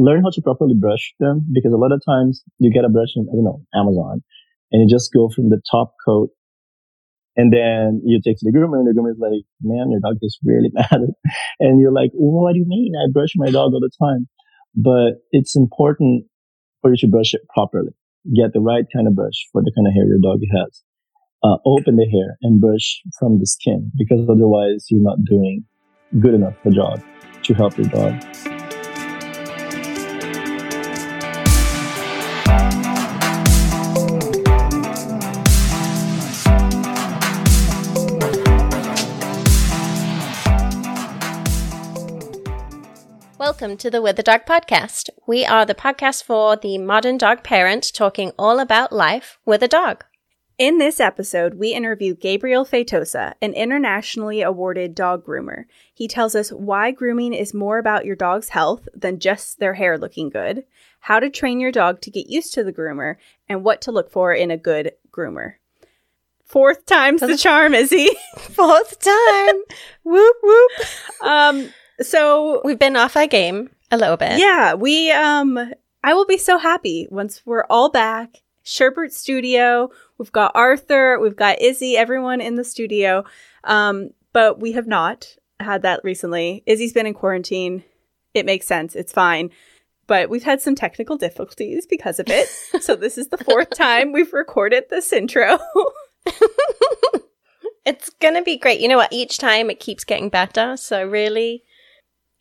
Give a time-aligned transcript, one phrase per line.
[0.00, 3.12] learn how to properly brush them because a lot of times you get a brush
[3.16, 4.22] in, I don't know, Amazon
[4.72, 6.30] and you just go from the top coat
[7.36, 10.16] and then you take to the groomer and the groomer is like, man, your dog
[10.22, 11.12] is really mad.
[11.60, 12.92] and you're like, what do you mean?
[12.96, 14.26] I brush my dog all the time.
[14.74, 16.24] But it's important
[16.80, 17.92] for you to brush it properly.
[18.34, 20.82] Get the right kind of brush for the kind of hair your dog has.
[21.42, 25.64] Uh, open the hair and brush from the skin because otherwise you're not doing
[26.20, 27.02] good enough a job
[27.42, 28.69] to help your dog.
[43.60, 45.10] Welcome to the With a Dog podcast.
[45.26, 49.68] We are the podcast for the modern dog parent talking all about life with a
[49.68, 50.02] dog.
[50.56, 55.64] In this episode, we interview Gabriel Feitosa, an internationally awarded dog groomer.
[55.92, 59.98] He tells us why grooming is more about your dog's health than just their hair
[59.98, 60.64] looking good,
[61.00, 63.16] how to train your dog to get used to the groomer,
[63.46, 65.56] and what to look for in a good groomer.
[66.46, 68.16] Fourth time's the charm, is he?
[68.38, 69.62] Fourth time.
[70.02, 70.70] whoop whoop.
[71.20, 71.68] Um,
[72.02, 74.38] so We've been off our game a little bit.
[74.38, 75.58] yeah, we um,
[76.02, 78.36] I will be so happy once we're all back.
[78.64, 79.90] Sherbert Studio.
[80.18, 81.18] We've got Arthur.
[81.18, 81.96] We've got Izzy.
[81.96, 83.24] Everyone in the studio.
[83.64, 86.62] Um, but we have not had that recently.
[86.66, 87.84] Izzy's been in quarantine.
[88.34, 88.94] It makes sense.
[88.94, 89.50] It's fine.
[90.06, 92.48] But we've had some technical difficulties because of it.
[92.80, 95.58] so this is the fourth time we've recorded this intro.
[97.86, 98.80] It's going to be great.
[98.80, 99.12] You know what?
[99.12, 100.76] Each time it keeps getting better.
[100.76, 101.64] So really,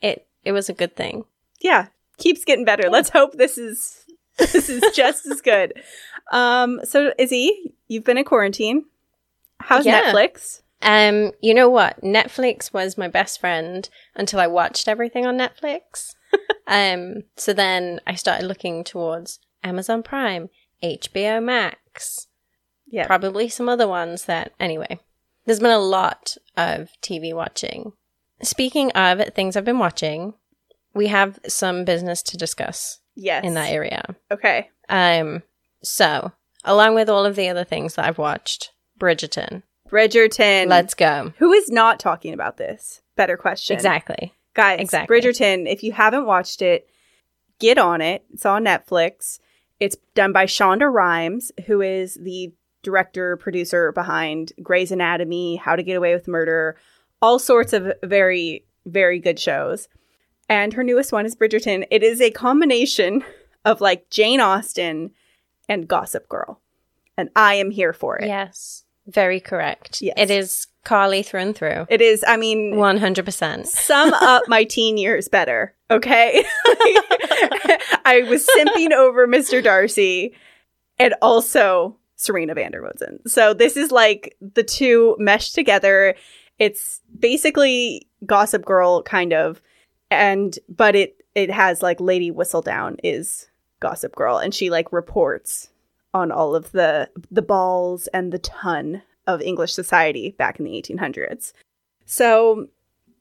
[0.01, 1.25] it it was a good thing.
[1.61, 2.89] yeah, keeps getting better.
[2.89, 4.05] Let's hope this is
[4.37, 5.73] this is just as good.
[6.31, 8.85] Um, so Izzy, you've been in quarantine.
[9.59, 10.11] How's Yeah.
[10.13, 10.61] Netflix?
[10.81, 11.99] Um, you know what?
[12.01, 16.13] Netflix was my best friend until I watched everything on Netflix.
[16.67, 20.49] um, so then I started looking towards Amazon Prime,
[20.81, 22.27] HBO Max,
[22.87, 23.07] Yeah.
[23.07, 24.99] probably some other ones that anyway.
[25.45, 27.91] There's been a lot of TV watching.
[28.41, 30.33] Speaking of things I've been watching,
[30.93, 33.43] we have some business to discuss yes.
[33.43, 34.15] in that area.
[34.31, 34.69] Okay.
[34.87, 35.43] Um,
[35.83, 36.31] so
[36.63, 40.67] along with all of the other things that I've watched, Bridgerton, Bridgerton.
[40.67, 41.33] let's go.
[41.37, 43.01] Who is not talking about this?
[43.15, 43.75] Better question.
[43.75, 44.33] Exactly.
[44.53, 45.15] Guys, Exactly.
[45.15, 46.87] Bridgerton, if you haven't watched it,
[47.59, 48.23] get on it.
[48.31, 49.39] It's on Netflix.
[49.79, 55.83] It's done by Shonda Rhimes, who is the director, producer behind Grey's Anatomy, How to
[55.83, 56.77] Get Away with Murder,
[57.21, 59.87] all sorts of very, very good shows.
[60.47, 61.85] And her newest one is Bridgerton.
[61.91, 63.23] It is a combination
[63.65, 65.11] of like Jane Austen
[65.67, 66.59] and Gossip Girl.
[67.17, 68.27] And I am here for it.
[68.27, 68.83] Yes.
[69.05, 70.01] Very correct.
[70.01, 70.15] Yes.
[70.17, 71.85] It is Carly through and through.
[71.89, 73.65] It is, I mean, 100%.
[73.65, 76.43] sum up my teen years better, okay?
[78.05, 79.63] I was simping over Mr.
[79.63, 80.33] Darcy
[80.97, 83.19] and also Serena van der Woodsen.
[83.27, 86.15] So this is like the two meshed together.
[86.59, 89.61] It's basically Gossip Girl kind of
[90.11, 93.47] and but it it has like Lady Whistledown is
[93.79, 95.69] Gossip Girl and she like reports
[96.13, 100.71] on all of the the balls and the ton of English society back in the
[100.71, 101.53] 1800s.
[102.05, 102.67] So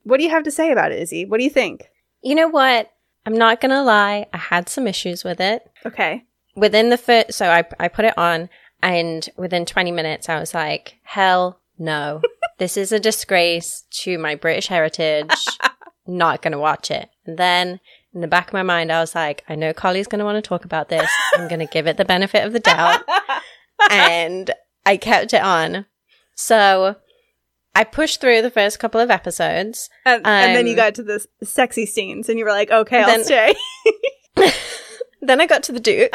[0.05, 1.27] what do you have to say about it, Izzy?
[1.27, 1.91] What do you think?
[2.23, 2.91] You know what?
[3.27, 4.27] I'm not going to lie.
[4.33, 5.71] I had some issues with it.
[5.85, 6.25] Okay.
[6.57, 8.49] Within the first, so I, I put it on
[8.83, 12.23] and within 20 minutes I was like, hell no.
[12.59, 15.31] This is a disgrace to my British heritage.
[16.07, 17.09] not going to watch it.
[17.27, 17.81] And then
[18.15, 20.43] in the back of my mind, I was like, I know Carly's going to want
[20.43, 21.11] to talk about this.
[21.35, 23.03] I'm going to give it the benefit of the doubt.
[23.91, 24.51] and
[24.87, 25.85] I kept it on.
[26.35, 26.97] So
[27.75, 29.91] I pushed through the first couple of episodes.
[30.07, 33.01] And, and then you Um, got to the sexy scenes and you were like, okay,
[33.03, 33.55] I'll Then- stay.
[35.21, 36.13] Then I got to the Duke.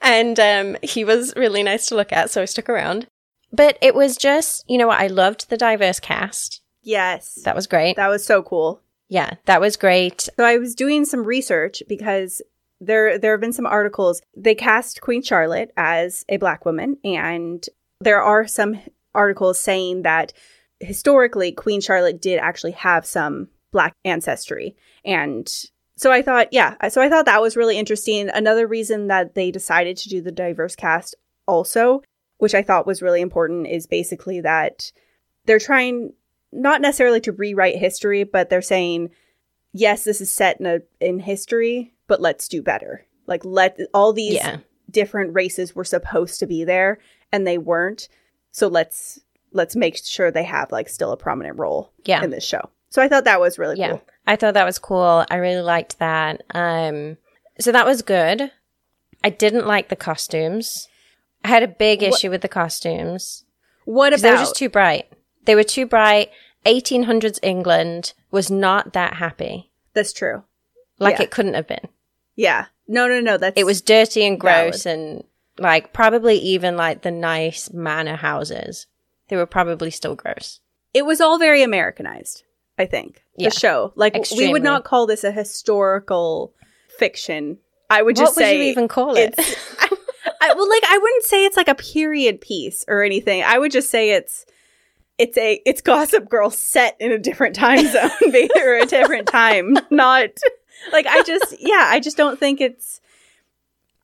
[0.00, 3.06] and um, he was really nice to look at, so I stuck around.
[3.52, 4.90] But it was just, you know?
[4.90, 6.62] I loved the diverse cast.
[6.82, 7.38] yes.
[7.44, 7.96] That was great.
[7.96, 8.82] That was so cool.
[9.08, 10.28] yeah, that was great.
[10.36, 12.42] So I was doing some research because
[12.80, 14.20] there there have been some articles.
[14.36, 17.64] They cast Queen Charlotte as a black woman, and
[18.00, 18.78] there are some
[19.14, 20.32] articles saying that
[20.78, 24.76] historically Queen Charlotte did actually have some black ancestry.
[25.04, 25.48] And
[25.96, 28.28] so I thought, yeah, so I thought that was really interesting.
[28.28, 31.16] Another reason that they decided to do the diverse cast
[31.46, 32.02] also,
[32.38, 34.90] which I thought was really important, is basically that
[35.44, 36.12] they're trying
[36.52, 39.10] not necessarily to rewrite history, but they're saying
[39.74, 43.04] yes, this is set in a in history, but let's do better.
[43.26, 44.58] Like let all these Yeah.
[44.90, 46.98] different races were supposed to be there
[47.30, 48.08] and they weren't.
[48.50, 49.20] So let's
[49.52, 52.22] let's make sure they have like still a prominent role Yeah.
[52.24, 52.70] in this show.
[52.90, 53.90] So I thought that was really Yeah.
[53.90, 54.02] cool.
[54.26, 55.24] I thought that was cool.
[55.30, 56.42] I really liked that.
[56.54, 57.18] Um,
[57.60, 58.50] so that was good.
[59.22, 60.88] I didn't like the costumes.
[61.44, 63.44] I had a big What- issue with the costumes.
[63.84, 65.10] What about they were just too bright.
[65.44, 66.30] They were too bright.
[66.66, 69.70] 1800s England was not that happy.
[69.94, 70.42] That's true.
[70.98, 71.22] Like Yeah.
[71.24, 71.88] it couldn't have been.
[72.36, 72.66] Yeah.
[72.86, 73.36] No, no, no.
[73.38, 74.72] That's It was dirty and Valid.
[74.72, 75.24] gross and
[75.58, 78.86] like probably even like the nice manor houses.
[79.28, 80.60] They were probably still gross.
[80.94, 82.42] it was all very Americanized,
[82.78, 83.22] I think.
[83.36, 83.50] Yeah.
[83.50, 83.92] The show.
[83.94, 86.54] Like we would not call this a historical
[86.98, 87.58] fiction.
[87.90, 89.34] I would just say What just would say you even call it?
[90.40, 93.42] I, well like I wouldn't say it's like a period piece or anything.
[93.42, 94.46] I would just say it's
[95.18, 98.10] it's a it's Gossip Girl set in a different time zone
[98.56, 99.76] or a different time.
[99.90, 100.30] Not
[100.92, 103.00] like I just yeah, I just don't think it's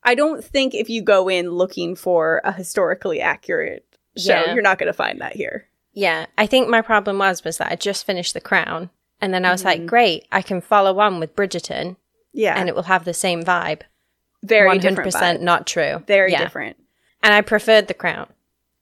[0.03, 3.85] I don't think if you go in looking for a historically accurate
[4.17, 4.53] show, Yeah.
[4.53, 5.67] you're not going to find that here.
[5.93, 8.89] Yeah, I think my problem was was that I just finished The Crown,
[9.21, 9.65] and then I was Mhm.
[9.65, 11.95] like, great, I can follow on with Bridgerton,
[12.33, 13.81] Yeah, and it will have the same vibe.
[14.47, 15.13] Very One hundred different.
[15.13, 15.43] percent vibe.
[15.43, 16.03] not true.
[16.07, 16.39] Very Yeah.
[16.43, 16.77] different.
[17.23, 18.27] And I preferred The Crown,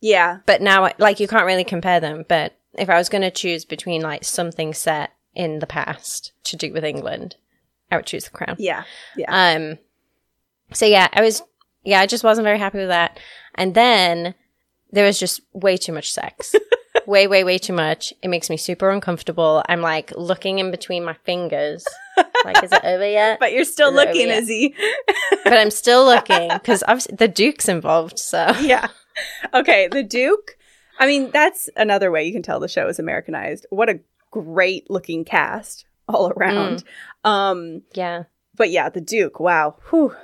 [0.02, 2.26] Yeah, but now like you can't really compare them.
[2.28, 6.58] But if I was going to choose between like something set in the past to
[6.58, 7.36] do with England,
[7.92, 8.56] I would choose The Crown.
[8.60, 8.84] yeah,
[9.16, 9.28] yeah.
[9.56, 9.78] Um,
[10.74, 11.42] so yeah, I was,
[11.84, 13.20] yeah, I just wasn't very happy with that.
[13.56, 14.34] And then
[14.92, 16.56] there was just way too much sex.
[17.06, 18.14] way, way, way too much.
[18.22, 19.64] It makes me super uncomfortable.
[19.70, 21.86] I'm like looking in between my fingers.
[22.46, 23.40] Like, is it over yet?
[23.40, 24.30] but you're still Is looking?
[24.30, 24.76] Izzy.
[25.44, 28.18] But I'm still looking because the Duke's involved.
[28.20, 28.88] So yeah.
[29.54, 30.58] Okay, the Duke.
[31.00, 33.66] I mean, that's another way you can tell the show is Americanized.
[33.70, 34.00] What a
[34.32, 36.84] great looking cast all around.
[37.24, 38.24] Um, yeah,
[38.56, 39.40] but yeah, the Duke.
[39.40, 39.76] Wow.
[39.90, 40.16] Whew.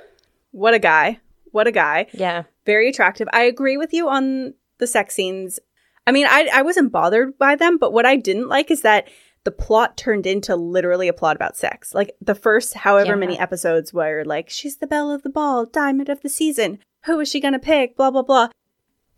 [0.52, 1.20] What a guy.
[1.52, 2.06] What a guy.
[2.12, 3.28] yeah, Very attractive.
[3.32, 5.58] I agree with you on the sex scenes.
[6.06, 9.06] I mean, I I wasn't bothered by them, but what I didn't like is that
[9.44, 11.94] the plot turned into literally a plot about sex.
[11.94, 13.16] Like the first however Yeah.
[13.16, 16.78] many episodes were like, she's the belle of the ball, diamond of the season.
[17.06, 17.96] Who is she gonna pick?
[17.96, 18.48] Blah blah blah.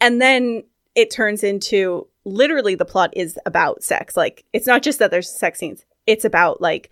[0.01, 0.65] And then
[0.95, 4.17] it turns into literally the plot is about sex.
[4.17, 5.85] Like it's not just that there's sex scenes.
[6.07, 6.91] It's about like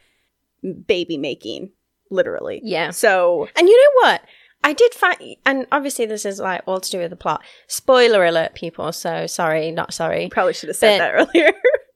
[0.87, 1.71] baby making,
[2.11, 2.61] literally.
[2.65, 2.91] yeah.
[2.91, 4.23] So And you know what?
[4.62, 5.17] I did find,
[5.47, 7.43] and obviously this is like all to do with the plot.
[7.67, 8.93] Spoiler alert, people.
[8.93, 10.29] So sorry, not sorry.
[10.31, 11.53] probably should have said But- that earlier.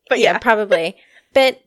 [0.09, 0.39] but yeah, yeah.
[0.39, 0.97] probably.
[1.35, 1.61] But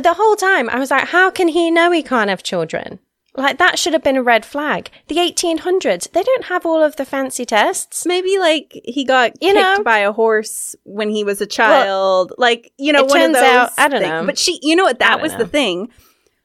[0.00, 2.98] the whole time I was like, how can he know he can't have children?
[3.34, 4.90] Like that should have been a red flag.
[5.08, 8.04] The 1800s, they don't have all of the fancy tests.
[8.04, 9.82] Maybe like he got You kicked know?
[9.82, 12.34] by a horse when he was a child.
[12.36, 13.42] like, you know, one of those.
[13.42, 14.26] out- I don't thing- know.
[14.26, 14.98] But she, you know what?
[14.98, 15.38] That was know.
[15.38, 15.88] the thing.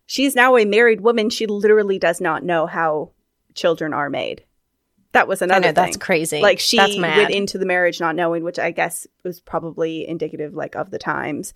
[0.05, 1.29] She's now a married woman.
[1.29, 3.11] She literally does not know how
[3.53, 4.43] children are made.
[5.11, 5.73] That was I another know thing.
[5.73, 6.39] that's crazy.
[6.41, 10.75] like she went into the marriage not knowing, which I guess was probably indicative like
[10.75, 11.53] of the times.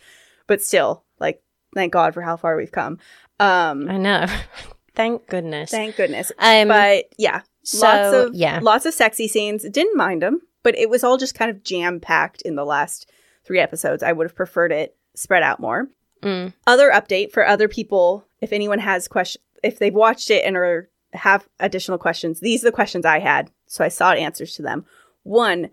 [0.52, 1.42] But still, like,
[1.74, 3.00] thank God for how far we've come.
[3.40, 4.26] Um, I know.
[4.96, 5.72] Thank goodness.
[5.72, 6.30] thank goodness.
[6.38, 9.64] um, But yeah, so lots of yeah, lots of sexy scenes.
[9.64, 13.10] Didn't mind them, but it was all just kind of jam packed in the last
[13.46, 14.04] three episodes.
[14.04, 15.88] I would have preferred it spread out more.
[16.22, 16.52] Mm.
[16.68, 20.90] Other update for other people, if anyone has questions, if they've watched it and are
[21.14, 24.84] have additional questions, these are the questions I had, so I sought answers to them.
[25.24, 25.70] One,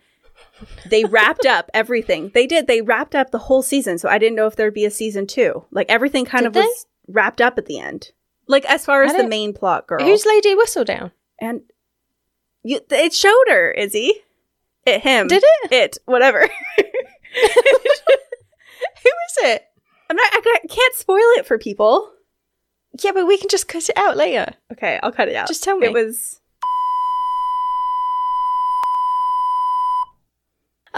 [0.87, 2.31] they wrapped up everything.
[2.35, 2.67] They did.
[2.67, 5.26] They wrapped up the whole season, so I didn't know if there'd be a season
[5.26, 5.64] two.
[5.70, 6.61] Like everything kind Did of they?
[6.61, 8.12] was wrapped up at the end.
[8.46, 10.02] Like as far as the main plot, girl.
[10.02, 11.12] Who's Lady Whistledown?
[11.40, 11.62] And
[12.62, 14.12] you, it showed her, Izzy.
[14.87, 15.28] It him.
[15.28, 15.73] Did it?
[15.73, 16.40] It whatever.
[16.78, 16.85] Who
[17.40, 19.64] is it?
[20.11, 20.26] I'm not.
[20.33, 22.11] I can't spoil it for people.
[23.02, 24.54] Yeah, but we can just cut it out later.
[24.73, 25.47] Okay, I'll cut it out.
[25.47, 25.87] Just tell me.
[25.87, 26.40] It was.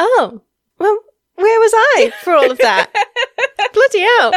[0.03, 0.41] Oh,
[0.79, 0.99] well,
[1.35, 2.91] where was I for all of that?
[3.75, 4.33] Bloody hell.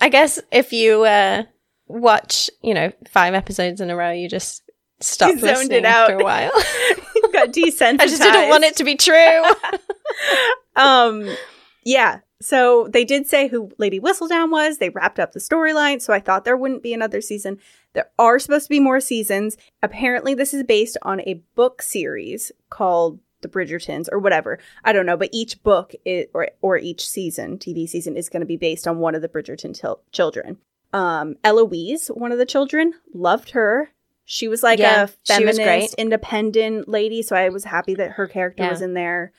[0.00, 1.42] I guess if you uh,
[1.88, 4.62] watch, you know, five episodes in a row, you just
[5.00, 6.10] stop You zoned listening it out.
[6.10, 6.52] after a while.
[7.16, 8.00] you got desensitized.
[8.00, 9.42] I just didn't want it to be true.
[10.76, 11.28] um
[11.84, 16.12] yeah so they did say who lady whistledown was they wrapped up the storyline so
[16.12, 17.58] i thought there wouldn't be another season
[17.94, 22.52] there are supposed to be more seasons apparently this is based on a book series
[22.70, 27.06] called the bridgertons or whatever i don't know but each book is, or, or each
[27.08, 30.56] season tv season is going to be based on one of the bridgerton til- children
[30.92, 33.90] um eloise one of the children loved her
[34.24, 38.62] she was like Yeah, a feminist independent lady so i was happy that her character
[38.64, 38.70] Yeah.
[38.70, 39.32] was in there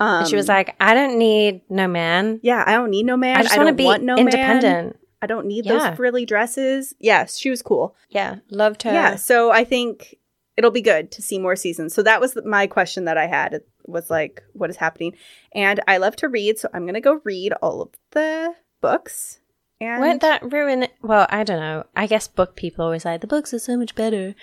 [0.00, 2.38] um, she was like, I don't need no man.
[2.44, 3.36] yeah, I don't need no man.
[3.36, 4.62] I just want to be no independent.
[4.90, 4.94] Man.
[5.20, 5.72] I don't need Yeah.
[5.88, 6.94] those frilly dresses.
[7.00, 7.96] Yes, she was cool.
[8.08, 8.92] Yeah, loved her.
[8.92, 10.14] Yeah, so I think
[10.58, 11.94] it'll be good to see more seasons.
[11.94, 13.54] So that was my question that I had.
[13.54, 15.14] It was like, what is happening?
[15.54, 19.38] And I love to read, so I'm gonna go read all of the books
[19.80, 20.92] And Won't that ruin it?
[21.00, 21.84] Well, I don't know.
[21.94, 24.34] I guess book people always say the books are so much better.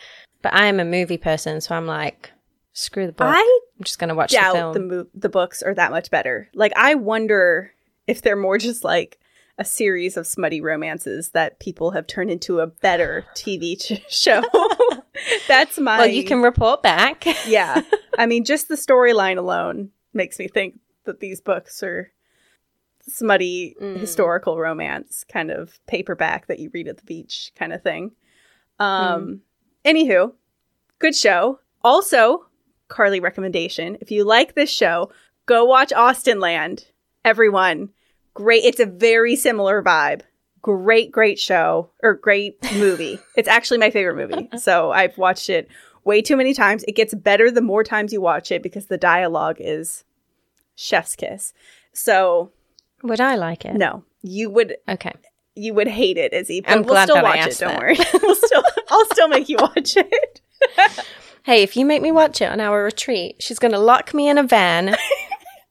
[0.41, 2.31] But I am a movie person, so I'm like,
[2.71, 3.27] screw the book.
[3.29, 4.73] I I'm just going to watch the doubt film.
[4.73, 6.49] the mo- the books are that much better.
[6.53, 7.73] Like I wonder
[8.07, 9.19] if they're more just like
[9.57, 14.41] a series of smutty romances that people have turned into a better TV show.
[15.47, 17.25] That's my well, you can report back.
[17.47, 17.81] yeah.
[18.17, 22.11] I mean, just the storyline alone makes me think that these books are
[23.07, 23.97] smutty Mm.
[23.97, 28.11] historical romance kind of paperback that you read at the beach kind of thing.
[28.79, 29.41] Um
[29.83, 30.33] anywho,
[30.99, 31.59] good show.
[31.83, 32.47] Also,
[32.87, 33.97] Carly recommendation.
[34.01, 35.11] If you like this show,
[35.45, 36.85] go watch Austenland.
[37.23, 37.89] Everyone.
[38.33, 38.63] Great.
[38.63, 40.21] It's a very similar vibe.
[40.65, 43.19] Great, great show or great movie.
[43.37, 44.49] it's actually my favorite movie.
[44.57, 45.67] So I've watched it
[46.03, 46.83] way too many times.
[46.87, 50.05] It gets better the more times you watch it because the dialogue is
[50.75, 51.53] chef's kiss.
[51.93, 52.51] So
[53.03, 53.75] Would I like it?
[53.75, 55.13] no, you would Okay.
[55.53, 56.61] you would hate it, Izzy.
[56.61, 57.47] But I'm we'll glad still that I watch it.
[57.49, 57.79] asked Don't that.
[57.79, 57.97] worry.
[58.23, 60.41] we'll still I'll still make you watch it.
[61.43, 64.27] Hey, if you make me watch it on our retreat, she's going to lock me
[64.29, 64.95] in a van.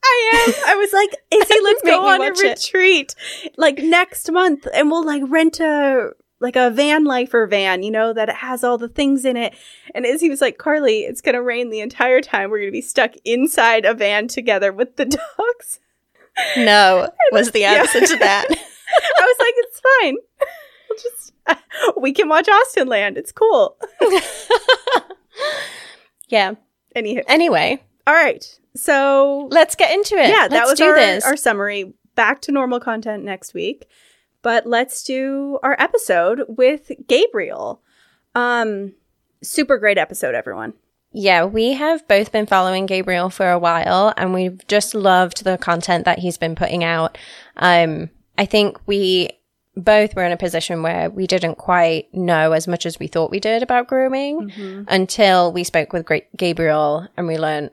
[0.06, 0.54] I am.
[0.66, 2.40] I was like, Izzy, let's go on a it.
[2.42, 3.14] retreat
[3.56, 8.12] like next month, and we'll like rent a like a van lifer van, you know,
[8.12, 9.54] that it has all the things in it.
[9.94, 12.50] And Izzy was like, Carly, it's gonna rain the entire time.
[12.50, 15.04] We're gonna be stuck inside a van together with the
[15.38, 15.80] dogs.
[16.56, 17.74] no, was the Yeah.
[17.74, 18.44] answer to that.
[18.50, 20.16] I was like, it's fine.
[20.90, 21.32] We'll just
[22.00, 23.16] we can watch Austenland.
[23.16, 23.76] It's cool.
[26.28, 26.54] yeah.
[26.96, 28.44] Anywho, Anyway, all right.
[28.76, 30.28] So let's get into it.
[30.28, 31.24] yeah, that Let's was do our, this.
[31.24, 31.94] our summary.
[32.14, 33.86] Back to normal content next week.
[34.42, 37.80] But let's do our episode with Gabriel.
[38.34, 38.92] Um
[39.42, 40.74] super great episode, everyone.
[41.12, 45.56] Yeah, we have both been following Gabriel for a while and we've just loved the
[45.58, 47.16] content that he's been putting out.
[47.56, 49.28] Um, I think we
[49.76, 53.30] both were in a position where we didn't quite know as much as we thought
[53.30, 57.70] we did about grooming until we spoke with Gabriel and we learned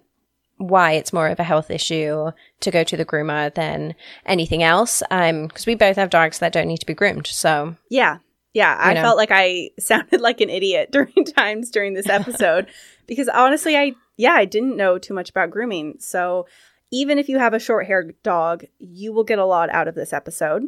[0.62, 5.02] why it's more of a health issue to go to the groomer than anything else.
[5.10, 7.28] Um, because we both have dogs that don't need to be groomed.
[7.28, 8.20] So Yeah.
[8.54, 9.02] Yeah, I know.
[9.02, 12.68] felt like I sounded like an idiot during times during this episode
[13.08, 15.96] because honestly, I yeah, I didn't know too much about grooming.
[16.00, 16.46] So
[16.92, 20.12] even if you have a short-haired dog, you will get a lot out of this
[20.12, 20.64] episode.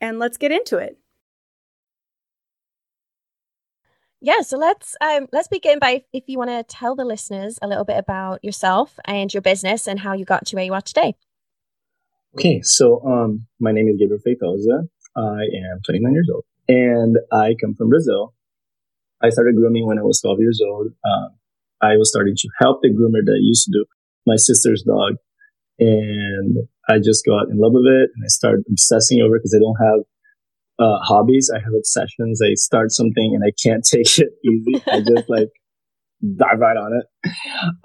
[0.00, 0.98] And let's get into it.
[4.24, 7.66] Yeah, so let's um let's begin by if you want to tell the listeners a
[7.66, 10.80] little bit about yourself and your business and how you got to where you are
[10.80, 11.16] today.
[12.36, 14.88] Okay, so um, my name is Gabriel Feitosa.
[15.16, 18.32] I am 29 years old, and I come from Brazil.
[19.20, 20.86] I started grooming when I was 12 years old.
[21.04, 21.30] Um,
[21.82, 23.84] I was starting to help the groomer that I used to do
[24.24, 25.14] my sister's dog,
[25.80, 29.58] and I just got in love with it, and I started obsessing over because I
[29.58, 30.06] don't have
[30.82, 31.50] uh, hobbies.
[31.54, 32.40] I have obsessions.
[32.42, 34.82] I start something and I can't take it easy.
[34.90, 35.48] I just like
[36.22, 37.06] dive right on it.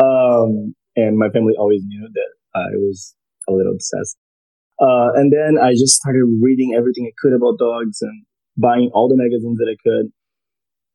[0.03, 3.15] Um, and my family always knew that I was
[3.47, 4.17] a little obsessed.
[4.79, 8.25] Uh, and then I just started reading everything I could about dogs and
[8.57, 10.11] buying all the magazines that I could.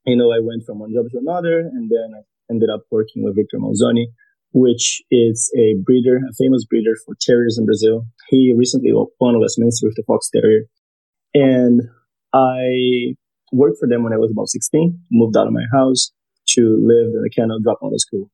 [0.07, 3.23] You know, I went from one job to another and then I ended up working
[3.23, 4.07] with Victor Malzoni,
[4.53, 8.07] which is a breeder, a famous breeder for terriers in Brazil.
[8.29, 10.67] He recently won Westminster with the Fox Terrier.
[11.35, 11.83] And
[12.33, 13.15] I
[13.53, 16.13] worked for them when I was about 16, moved out of my house
[16.51, 18.31] to live in the kennel, drop out of school.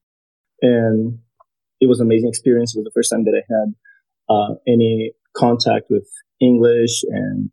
[0.62, 1.18] And
[1.80, 2.74] it was an amazing experience.
[2.74, 3.74] It was the first time that I had
[4.28, 6.08] uh, any contact with
[6.40, 7.50] English and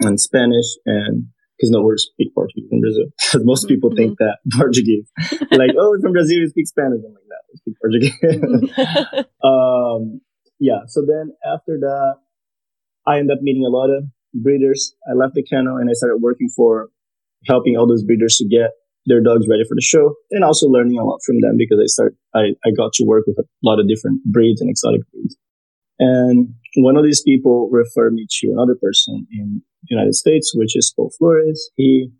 [0.00, 3.06] and Spanish, and because no one speak Portuguese in Brazil.
[3.46, 5.08] Most people think that Portuguese,
[5.52, 7.00] like, oh, from Brazil, you speak Spanish.
[7.04, 9.24] I'm like, no, we speak Portuguese.
[9.42, 10.20] um,
[10.58, 10.80] yeah.
[10.86, 12.16] So then after that,
[13.06, 14.04] I ended up meeting a lot of
[14.42, 14.94] breeders.
[15.08, 16.88] I left the kennel and I started working for
[17.46, 18.70] helping all those breeders to get
[19.06, 21.86] their dogs ready for the show and also learning a lot from them because I
[21.86, 25.36] start I, I got to work with a lot of different breeds and exotic breeds.
[25.98, 30.76] And one of these people referred me to another person in the United States, which
[30.76, 31.70] is Paul Flores.
[31.76, 32.10] He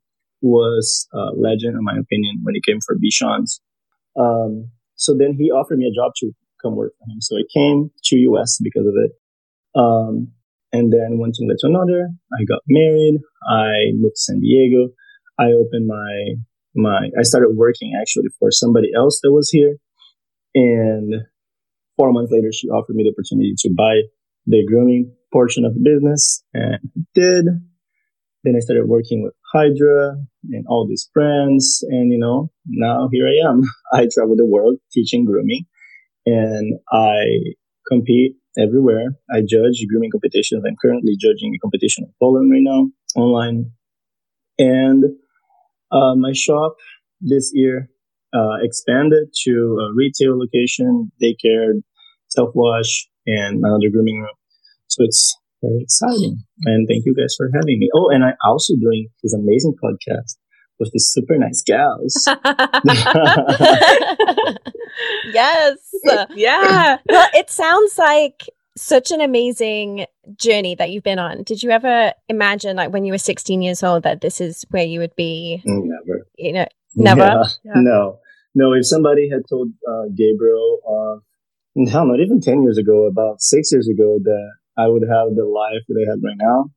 [0.41, 3.61] was a legend, in my opinion, when it came for Bichons.
[4.19, 6.33] Um, so then he offered me a job to
[6.63, 7.21] come work for him.
[7.21, 9.11] So I came to US because of it.
[9.79, 10.33] Um,
[10.73, 12.09] and then one thing led to another.
[12.33, 13.21] I got married.
[13.49, 14.89] I moved to San Diego.
[15.39, 16.35] I opened my,
[16.75, 19.77] my, I started working actually for somebody else that was here.
[20.55, 21.15] And
[21.97, 24.03] four months later, she offered me the opportunity to buy
[24.47, 27.45] the grooming portion of the business and I did.
[28.45, 30.17] Then I started working with Hydra
[30.53, 31.85] and all these brands.
[31.89, 33.63] And, you know, now here I am.
[33.93, 35.67] I travel the world teaching grooming
[36.25, 37.55] and I
[37.89, 39.17] compete everywhere.
[39.31, 40.65] I judge grooming competitions.
[40.67, 43.73] I'm currently judging a competition in Poland right now, online.
[44.59, 45.05] And
[45.93, 46.77] uh, my shop
[47.21, 47.89] this year
[48.35, 51.83] uh, expanded to a retail location, daycare,
[52.29, 54.37] self wash, and another grooming room.
[54.89, 56.45] So it's very exciting.
[56.65, 57.89] And thank you guys for having me.
[57.95, 60.37] Oh, and I'm also doing this amazing podcast
[60.79, 62.29] with these super nice gals.
[65.33, 65.79] yes.
[66.35, 66.99] Yeah.
[67.09, 70.07] Well, it sounds like such an amazing
[70.37, 71.43] journey that you've been on.
[71.43, 74.85] Did you ever imagine, like, when you were 16 years old, that this is where
[74.85, 75.63] you would be?
[75.65, 76.27] Never.
[76.37, 77.23] You know, never.
[77.23, 77.73] Yeah, Yeah.
[77.77, 78.19] No.
[78.55, 81.21] No, if somebody had told uh, Gabriel, uh,
[81.75, 85.45] no, not even 10 years ago, about six years ago, that I would have the
[85.45, 86.71] life that I have right now,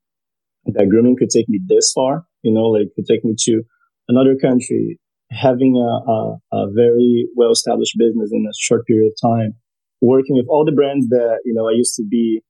[0.65, 3.63] that grooming could take me this far, you know, like could take me to
[4.09, 4.99] another country,
[5.31, 9.53] having a, a, a very well established business in a short period of time,
[10.01, 12.41] working with all the brands that, you know, I used to be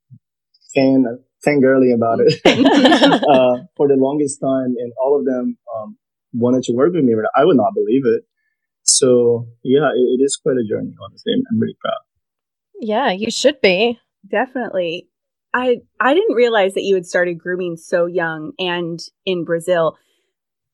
[0.73, 1.05] fan,
[1.45, 4.73] fangirly about it uh, for the longest time.
[4.79, 5.97] And all of them um,
[6.33, 7.13] wanted to work with me.
[7.13, 8.23] But I would not believe it.
[8.83, 11.33] So yeah, it, it is quite a journey, honestly.
[11.35, 12.01] I'm, I'm really proud.
[12.79, 13.99] yeah, you should be.
[14.27, 15.07] Definitely.
[15.53, 19.97] I I didn't realize that you had started grooming so young and in Brazil.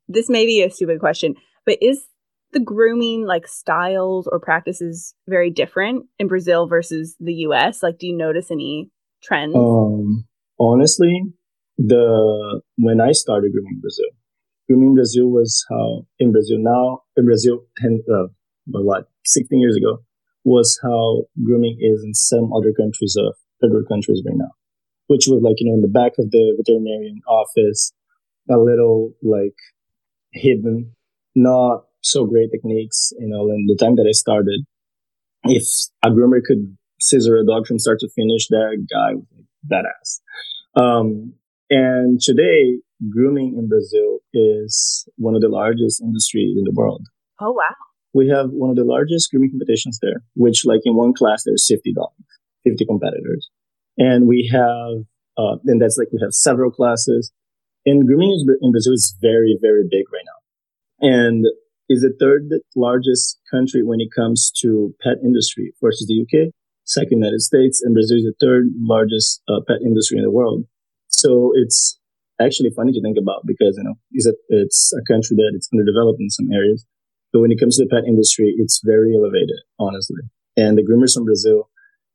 [0.07, 1.35] This may be a stupid question,
[1.65, 2.05] but is
[2.51, 7.81] the grooming like styles or practices very different in Brazil versus the US?
[7.83, 8.91] Like do you notice any
[9.24, 9.55] trends?
[9.55, 10.25] Um,
[10.59, 11.24] honestly,
[11.77, 14.09] the when I started grooming Brazil,
[14.69, 18.27] grooming Brazil was how in Brazil now in Brazil ten uh,
[18.67, 20.03] what sixteen years ago
[20.43, 24.51] was how grooming is in some other countries of world countries right now,
[25.07, 27.91] which was like you know in the back of the veterinarian office,
[28.50, 29.55] a little like
[30.36, 30.92] hidden,
[31.34, 33.12] not so great techniques.
[33.20, 34.65] You know, and the time that I started,
[35.46, 35.63] if
[36.04, 40.20] a groomer could scissor a dog from start to finish, that guy was like badass.
[40.80, 41.34] Um,
[41.70, 47.06] and today, grooming in Brazil is one of the largest industries in the world.
[47.39, 47.75] oh wow.
[48.13, 51.67] We have one of the largest grooming competitions there, which like in one class, there's
[51.67, 52.15] 50 dogs,
[52.63, 53.50] 50 competitors.
[53.98, 55.04] And we have,
[55.38, 57.34] uh, and that's like we have several classes.
[57.86, 60.39] And grooming is- in Brazil is very, very big right now.
[61.08, 61.45] And
[61.89, 66.52] is the third largest country when it comes to pet industry versus the UK,
[66.84, 70.65] second United States, and Brazil is the third largest uh, pet industry in the world.
[71.10, 72.00] So it's
[72.41, 75.69] actually funny to think about because, you know, it's a, it's a country that it's
[75.71, 76.86] underdeveloped in some areas.
[77.32, 80.21] But when it comes to the pet industry, it's very elevated, honestly.
[80.58, 81.69] And the groomers from Brazil,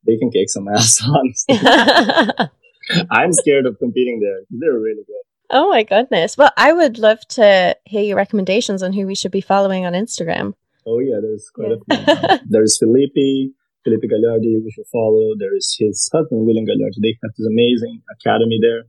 [0.05, 1.59] they can kick some ass, honestly.
[3.09, 4.41] I'm scared of competing there.
[4.49, 5.23] They're really good.
[5.51, 6.37] Oh my goodness.
[6.37, 9.93] Well, I would love to hear your recommendations on who we should be following on
[9.93, 10.53] Instagram.
[10.85, 12.39] Oh yeah, there's quite a few.
[12.49, 15.33] there's Felipe, Felipe Gagliardi, we should follow.
[15.37, 17.01] There's his husband, William Gagliardi.
[17.01, 18.83] They have this amazing academy there.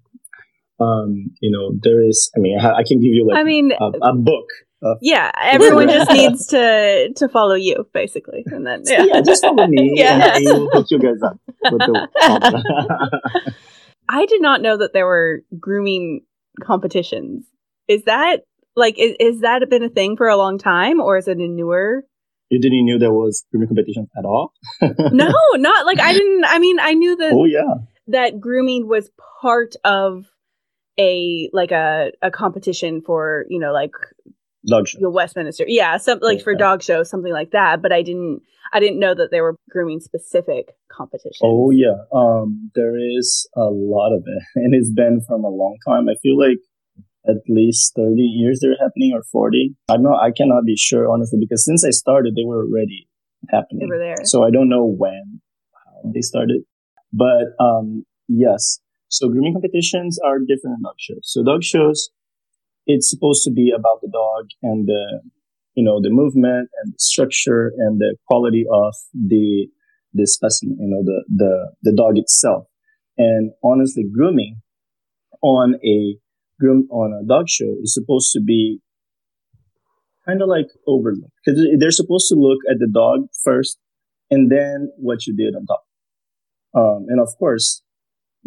[0.81, 3.73] Um, you know, there is, I mean, I, I can give you like I mean,
[3.73, 4.47] a, a book.
[4.83, 8.43] Of, yeah, everyone just needs to to follow you basically.
[8.47, 9.05] And then yeah.
[9.05, 9.21] yeah.
[9.21, 10.39] just follow me Yes.
[10.39, 11.39] and I will hook you guys up
[14.09, 16.23] I did not know that there were grooming
[16.61, 17.45] competitions.
[17.89, 18.41] Is that
[18.77, 21.49] like is, is that been a thing for a long time or is it a
[21.49, 22.05] newer?
[22.51, 24.53] You didn't know there was grooming competitions at all?
[25.13, 27.75] No, not like I didn't I mean I knew that Oh yeah.
[28.09, 29.11] that grooming was
[29.41, 30.27] part of
[30.99, 33.93] a like a a competition for, you know, like
[34.67, 34.99] Dog show.
[35.01, 35.65] the Westminster.
[35.67, 36.59] Yeah, some like for Yeah.
[36.59, 40.01] dog shows, something like that, but I didn't I didn't know that there were grooming
[40.01, 41.41] specific competitions.
[41.43, 45.77] Oh yeah, um, there is a lot of it, and it's been from a long
[45.87, 46.09] time.
[46.09, 46.59] I feel like
[47.27, 49.75] at least thirty years they're happening, or forty.
[49.89, 50.23] I'm not.
[50.23, 53.09] I cannot be sure honestly because since I started, they were already
[53.51, 53.81] happening.
[53.81, 54.25] They were there.
[54.25, 55.41] So I don't know when,
[55.75, 56.63] how they started,
[57.13, 58.79] but um, yes.
[59.09, 61.21] So grooming competitions are different than dog shows.
[61.25, 62.11] So dog shows,
[62.87, 65.21] it's supposed to be about the dog and the,
[65.75, 69.67] you know, the movement and the structure and the quality of the
[70.15, 72.67] the specimen, you know, the the the dog itself.
[73.17, 74.61] And honestly, grooming
[75.43, 76.19] on a
[76.61, 78.81] groom on a dog show is supposed to be
[80.27, 83.79] kind of like overlooked because they're supposed to look at the dog first
[84.31, 85.85] and then what you did on top.
[86.75, 87.83] Um, and of course,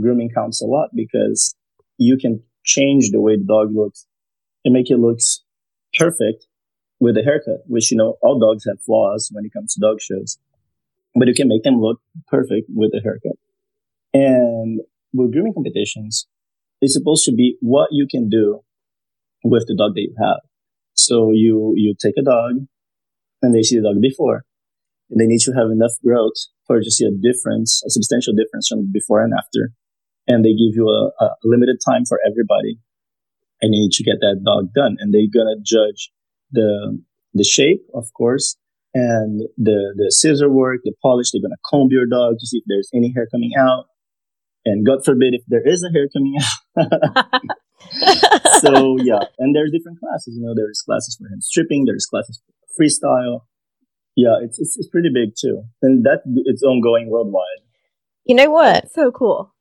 [0.01, 1.53] grooming counts a lot because
[1.97, 4.07] you can change the way the dog looks
[4.65, 5.19] and make it look
[5.97, 6.47] perfect
[6.99, 10.01] with a haircut, which, you know, all dogs have flaws when it comes to dog
[10.01, 10.39] shows,
[11.13, 13.37] but you can make them look perfect with a haircut.
[14.13, 14.81] And
[15.13, 16.27] with grooming competitions,
[16.81, 18.61] it's supposed to be what you can do
[19.43, 20.41] with the dog that you have.
[20.93, 22.65] So you, you take a dog
[23.41, 24.43] and they see the dog before
[25.11, 26.33] and they need to have enough growth
[26.65, 29.71] for to see a difference, a substantial difference from before and after.
[30.27, 32.79] And they give you a, a limited time for everybody
[33.65, 34.97] and you need to get that dog done.
[34.99, 36.11] And they're going to judge
[36.51, 37.01] the,
[37.33, 38.57] the shape, of course,
[38.93, 41.31] and the, the scissor work, the polish.
[41.31, 43.85] They're going to comb your dog to see if there's any hair coming out.
[44.65, 47.41] And God forbid if there is a hair coming out.
[48.61, 50.35] so yeah, and there's different classes.
[50.37, 51.85] You know, there's classes for hand stripping.
[51.85, 53.41] There's classes for freestyle.
[54.15, 55.63] Yeah, it's, it's, it's pretty big too.
[55.81, 57.61] And that it's ongoing worldwide.
[58.25, 58.73] You know what?
[58.73, 59.53] That's so cool.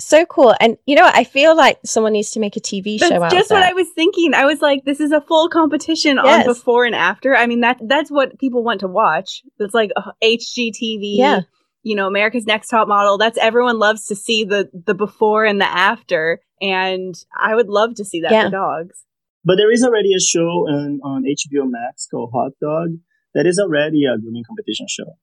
[0.00, 0.54] So cool.
[0.60, 1.10] And you know?
[1.12, 3.60] I feel like someone needs to make a TV that's show out just of what
[3.62, 3.70] that.
[3.70, 4.32] I was thinking.
[4.34, 6.46] I was like, this is a full competition Yes.
[6.46, 7.34] on before and after.
[7.36, 9.42] I mean, that that's what people want to watch.
[9.58, 11.16] It's like uh, HGTV.
[11.16, 11.40] Yeah.
[11.82, 13.18] You know, America's Next Top Model.
[13.18, 16.40] That's everyone loves to see the the before and the after.
[16.60, 18.44] And I would love to see that Yeah.
[18.46, 19.04] for dogs.
[19.44, 22.98] But there is already a show on, on HBO Max called Haute Dog
[23.34, 25.16] that is already a grooming competition show.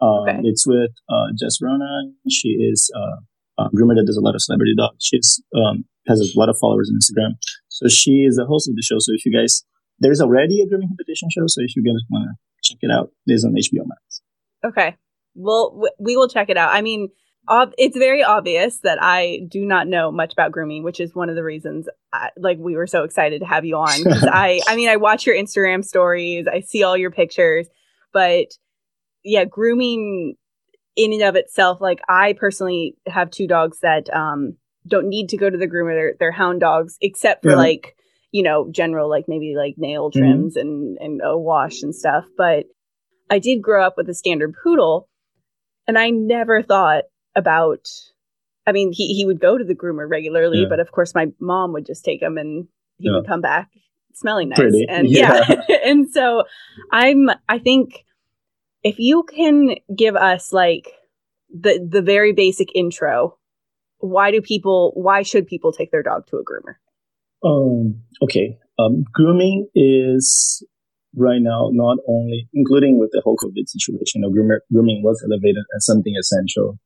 [0.00, 0.40] Um, Okay.
[0.44, 2.12] It's with uh, Jess Rona.
[2.30, 3.20] She is uh,
[3.58, 5.04] a groomer that does a lot of celebrity dogs.
[5.04, 7.34] She's um, has a lot of followers on Instagram.
[7.68, 8.96] So she is the host of the show.
[8.98, 9.64] So if you guys,
[9.98, 11.44] there's already a grooming competition show.
[11.46, 14.22] So if you guys want to check it out, it is on HBO Max.
[14.64, 14.96] Okay.
[15.34, 16.74] Well, w- we will check it out.
[16.74, 17.08] I mean,
[17.48, 21.28] ob- it's very obvious that I do not know much about grooming, which is one
[21.28, 23.88] of the reasons I, like we were so excited to have you on.
[24.32, 27.68] I, I mean, I watch your Instagram stories, I see all your pictures,
[28.12, 28.46] but
[29.22, 30.36] yeah, grooming
[30.96, 34.56] in and of itself, like I personally have two dogs that um
[34.86, 35.94] don't need to go to the groomer.
[35.94, 37.56] They're they're hound dogs, except for Yeah.
[37.56, 37.96] like
[38.32, 42.24] you know general like maybe like nail trims and and a wash and stuff.
[42.36, 42.66] But
[43.30, 45.08] I did grow up with a standard poodle,
[45.86, 47.04] and I never thought
[47.34, 47.86] about.
[48.68, 50.68] I mean, he he would go to the groomer regularly, Yeah.
[50.68, 52.66] but of course, my mom would just take him, and
[52.98, 53.18] he Yeah.
[53.18, 53.68] would come back
[54.14, 54.58] smelling nice.
[54.58, 54.86] Pretty.
[54.88, 55.42] And yeah,
[55.84, 56.44] and so
[56.90, 57.28] I'm.
[57.48, 58.04] I think
[58.86, 60.92] if you can give us like
[61.50, 63.36] the the very basic intro,
[63.98, 64.92] why do people?
[64.94, 66.76] Why should people take their dog to a groomer?
[67.44, 68.58] Um, okay.
[68.78, 70.64] Um, grooming is
[71.16, 75.64] right now not only, including with the whole COVID situation, you know, grooming was elevated
[75.74, 76.78] as something essential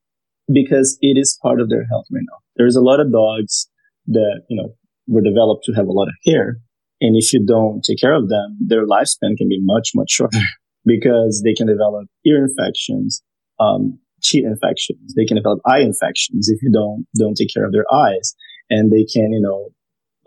[0.52, 2.38] because it is part of their health right now.
[2.56, 3.68] There's a lot of dogs
[4.06, 4.74] that, you know,
[5.06, 6.56] were developed to have a lot of hair.
[7.00, 10.38] And if you don't take care of them, their lifespan can be much, much shorter
[10.84, 13.22] because they can develop ear infections,
[13.58, 15.14] um, cheek infections.
[15.16, 18.34] They can develop eye infections if you don't, don't take care of their eyes.
[18.68, 19.70] And they can, you know,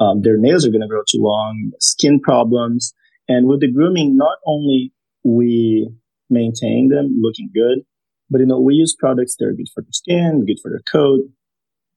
[0.04, 2.94] um, their nails are going to grow too long, skin problems.
[3.28, 4.92] And with the grooming, not only
[5.24, 5.89] we
[6.30, 7.86] maintain them looking good,
[8.30, 10.84] but you know, we use products that are good for their skin, good for their
[10.92, 11.22] coat.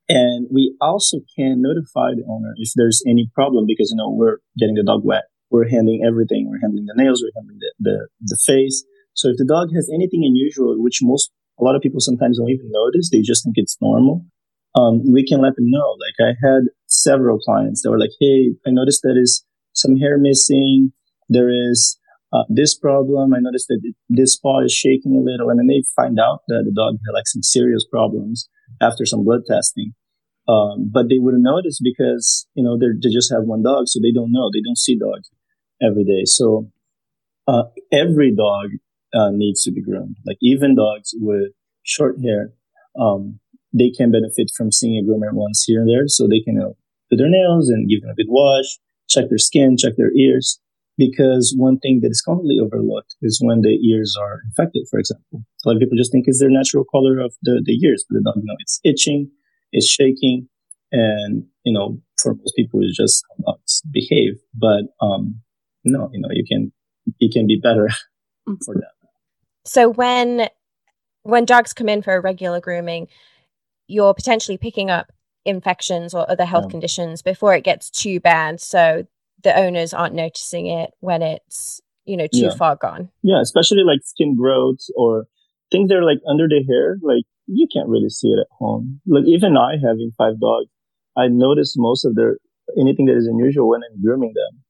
[0.09, 4.39] And we also can notify the owner if there's any problem because, you know, we're
[4.57, 5.25] getting the dog wet.
[5.51, 6.49] We're handling everything.
[6.51, 7.23] We're handling the nails.
[7.23, 8.85] We're handling the, the, the face.
[9.15, 12.51] So if the dog has anything unusual, which most, a lot of people sometimes don't
[12.51, 14.27] even notice, they just think it's normal.
[14.75, 15.97] Um, we can let them know.
[15.97, 20.19] Like I had several clients that were like, Hey, I noticed there is some hair
[20.19, 20.93] missing.
[21.29, 21.99] There is
[22.33, 23.33] uh, this problem.
[23.33, 25.49] I noticed that this paw is shaking a little.
[25.49, 28.49] And then they find out that the dog had like some serious problems
[28.81, 29.95] after some blood testing.
[30.49, 33.89] Um, but they wouldn't notice because, you know, they just have one dog.
[33.89, 34.51] So they don't know.
[34.53, 35.31] They don't see dogs
[35.83, 36.25] every day.
[36.25, 36.71] So,
[37.49, 38.71] uh, every dog,
[39.15, 40.17] uh, needs to be groomed.
[40.27, 42.53] Like even dogs with short hair,
[42.99, 43.41] um,
[43.73, 46.07] they can benefit from seeing a groomer once here and there.
[46.07, 46.77] So they can, know,
[47.11, 48.79] do their nails and give them a good wash,
[49.09, 50.61] check their skin, check their ears.
[50.99, 55.43] Because one thing that is commonly overlooked is when the ears are infected, for example.
[55.65, 58.17] A lot of people just think it's their natural color of the, the ears, but
[58.17, 59.31] the dog, you know, it's itching,
[59.73, 60.49] it's shaking,
[60.93, 64.35] and, you know, for most people, it's just how dogs behave.
[64.55, 65.41] But, um,
[65.85, 66.73] no, you know, you can,
[67.21, 67.89] it can be better
[68.65, 68.83] for them.
[69.65, 70.49] So when
[71.23, 73.09] when dogs come in for a regular grooming,
[73.89, 75.11] you're potentially picking up
[75.45, 76.71] infections or other health Yeah.
[76.71, 78.61] conditions before it gets too bad.
[78.61, 79.07] So
[79.43, 82.55] the owners aren't noticing it when it's you know too Yeah.
[82.57, 83.11] far gone.
[83.23, 85.27] Yeah, especially like skin growth or
[85.73, 89.01] things that are like under the hair, like you can't really see it at home.
[89.07, 90.69] Like even I having five dogs,
[91.17, 92.39] I notice most of their
[92.79, 94.63] anything that is unusual when I'm grooming them.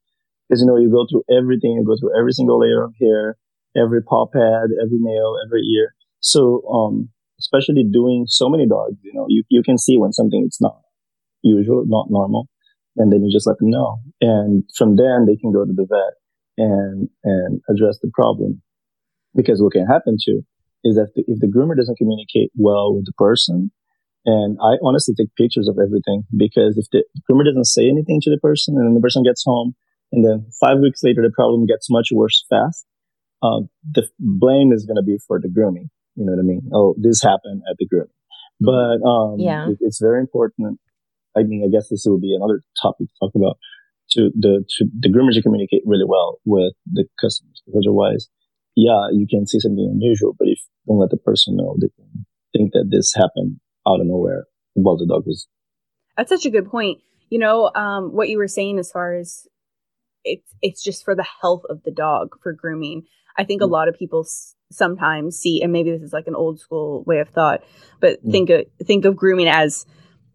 [0.48, 3.36] Because you know, you go through everything, you go through every single layer of hair,
[3.76, 5.94] every paw pad, every nail, every ear.
[6.20, 7.08] So um
[7.38, 10.80] especially doing so many dogs, you know, you, you can see when something is not
[11.42, 12.48] usual, not normal.
[12.96, 13.98] And then you just let them know.
[14.22, 16.14] And from then they can go to the vet
[16.56, 18.62] and, and address the problem.
[19.34, 20.46] Because what can happen too
[20.84, 23.70] is that the, if the groomer doesn't communicate well with the person,
[24.24, 28.30] and I honestly take pictures of everything because if the groomer doesn't say anything to
[28.30, 29.74] the person and then the person gets home
[30.12, 32.86] and then five weeks later the problem gets much worse fast,
[33.42, 33.60] uh,
[33.92, 35.88] the blame is going to be for the grooming.
[36.16, 36.70] You know what I mean?
[36.72, 38.08] Oh, this happened at the grooming.
[38.60, 39.68] But um, Yeah.
[39.70, 40.78] it- it's very important.
[41.36, 43.58] I mean, I guess this will be another topic to talk about.
[44.10, 48.28] To the to the groomers to communicate really well with the customers, because otherwise,
[48.76, 51.88] yeah, you can see something unusual, but if you don't let the person know, they
[51.96, 53.58] can think that this happened
[53.88, 55.48] out of nowhere while the dog was.
[56.16, 57.00] That's such a good point.
[57.30, 59.46] You know, um, what you were saying as far as
[60.24, 63.02] it's it's just for the health of the dog for grooming.
[63.36, 63.70] I think a Mm.
[63.70, 67.18] lot of people s- sometimes see, and maybe this is like an old school way
[67.20, 67.62] of thought,
[68.00, 68.30] but Mm.
[68.32, 69.86] think of think of grooming as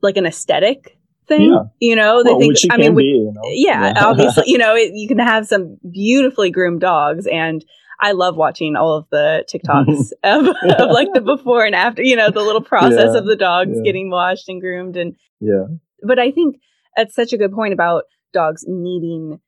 [0.02, 1.50] like an aesthetic thing.
[1.52, 1.64] Yeah.
[1.80, 2.58] You know, they Well, think.
[2.72, 3.42] I mean, be, you know.
[3.54, 7.64] yeah, obviously, you know, it, you can have some beautifully groomed dogs, and
[8.02, 10.48] I love watching all of the TikToks of,
[10.80, 12.02] of like the before and after.
[12.04, 13.84] You know, the little process Yeah, of the dogs yeah.
[13.84, 15.66] getting washed and groomed, and yeah.
[16.04, 16.58] but I think
[16.98, 19.40] that's such a good point about dogs needing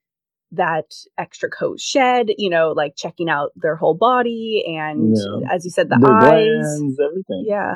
[0.52, 0.86] that
[1.18, 5.52] extra coat shed, you know, like checking out their whole body and Yeah.
[5.52, 6.80] as you said, the eyes.
[7.04, 7.46] everything.
[7.48, 7.74] Yeah.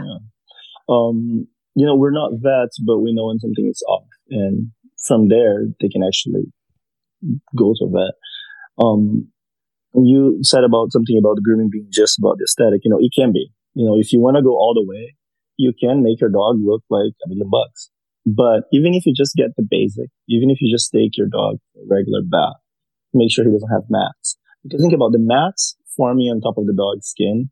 [0.88, 4.68] Um, you know, we're not vets, but we know when something is off, and
[5.08, 6.44] from there they can actually
[7.58, 8.14] go to a vet.
[8.84, 9.30] Um,
[10.06, 12.82] you said about something about grooming being just about the aesthetic.
[12.84, 13.52] You know, it can be.
[13.74, 15.16] You know, if you want to go all the way,
[15.58, 17.90] you can make your dog look like a million bucks.
[18.26, 21.58] But even if you just get the basic, even if you just take your dog
[21.76, 22.60] a regular bath,
[23.14, 24.38] make sure he doesn't have mats.
[24.64, 27.50] Because think about the mats forming on top of the dog's skin.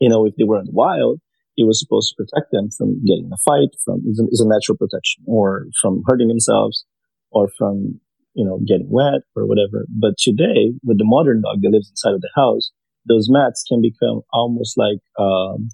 [0.00, 1.20] You know, if they were in the wild,
[1.56, 4.76] it was supposed to protect them from getting in a fight, from is a natural
[4.76, 6.84] protection, or from hurting themselves,
[7.30, 8.00] or from
[8.34, 9.86] you know getting wet or whatever.
[9.88, 12.70] But today, with the modern dog that lives inside of the house,
[13.08, 15.68] those mats can become almost like um,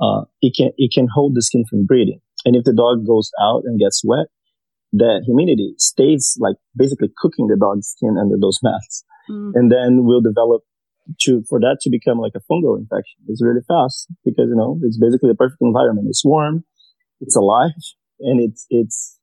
[0.00, 2.20] uh, it can it can hold the skin from breathing.
[2.44, 4.26] And if the dog goes out and gets wet,
[4.92, 9.52] that humidity stays like basically cooking the dog's skin under those mats Mm.
[9.54, 10.62] and then we'll develop
[11.20, 13.22] to for that to become like a fungal infection.
[13.28, 16.08] It's really fast because you know it's basically the perfect environment.
[16.08, 16.64] It's warm,
[17.20, 17.70] it's alive,
[18.18, 19.18] and it's it's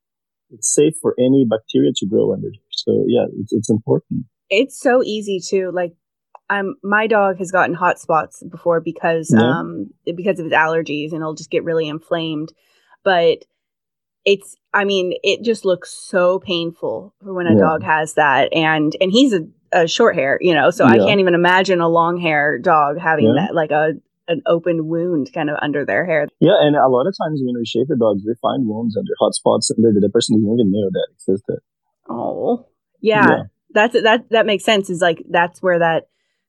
[0.52, 2.48] it's safe for any bacteria to grow under.
[2.86, 4.26] So yeah, it's it's important.
[4.50, 5.94] It's so easy to like
[6.50, 9.60] I'm my dog has gotten hot spots before because Yeah.
[9.60, 12.52] um because of his allergies and it'll just get really inflamed.
[13.04, 13.46] But
[14.26, 17.60] it's I mean, it just looks so painful for when a Yeah.
[17.60, 21.20] dog has that and and he's a, a short hair, you know, so I can't
[21.20, 23.46] even imagine a long hair dog having Yeah.
[23.46, 23.94] that like a
[24.28, 26.28] an open wound kind of under their hair.
[26.40, 29.12] Yeah, and a lot of times when we shave the dogs, we find wounds under
[29.20, 31.60] hot spots under that the person didn't even know that existed.
[32.10, 32.66] Oh.
[33.02, 33.26] Yeah.
[33.30, 33.44] Yeah.
[33.74, 36.08] That's that that makes sense is like that's where that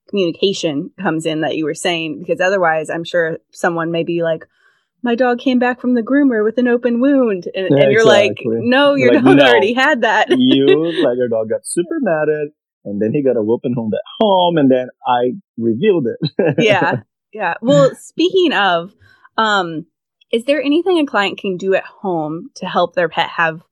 [0.08, 4.46] communication comes in that you were saying because otherwise I'm sure someone may be like
[5.02, 8.04] my dog came back from the groomer with an open wound and, Yeah, and you're
[8.06, 9.44] like no your Like, dog no.
[9.46, 10.66] already had that you
[11.04, 12.48] like your dog got super mad at,
[12.84, 16.30] and then he got a whooping home at home, and then I revealed it.
[16.58, 18.92] yeah yeah well speaking of
[19.36, 19.86] um
[20.32, 23.62] is there anything a client can do at home to help their pet have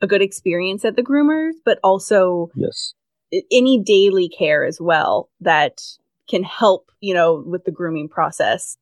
[0.00, 2.94] a good experience at the groomers but also yes.
[3.50, 5.80] any daily care as well that
[6.28, 8.76] can help you know with the grooming process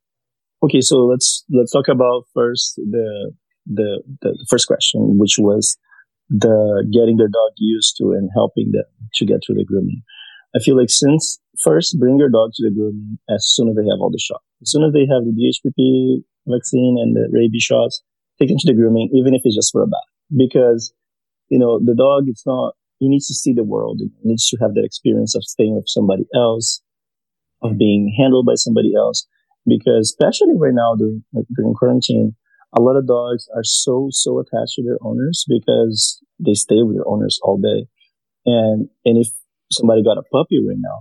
[0.62, 3.32] Okay, so let's let's talk about first the
[3.66, 5.76] the the first question, which was
[6.28, 10.02] the getting their dog used to and helping them to get through the grooming.
[10.54, 13.84] I feel like since first bring your dog to the grooming as soon as they
[13.84, 14.44] have all the shots.
[14.62, 18.02] As soon as they have the DHPP vaccine and the rabies shots,
[18.38, 20.08] take them to the grooming, even if it's just for a bath.
[20.34, 20.92] Because,
[21.48, 24.00] you know, the dog, it's not, he needs to see the world.
[24.00, 26.82] He needs to have that experience of staying with somebody else,
[27.62, 29.26] of being handled by somebody else
[29.66, 32.34] because especially right now during during quarantine,
[32.76, 36.96] a lot of dogs are so so attached to their owners because they stay with
[36.96, 37.86] their owners all day,
[38.46, 39.28] and and if
[39.72, 41.00] somebody got a puppy right now,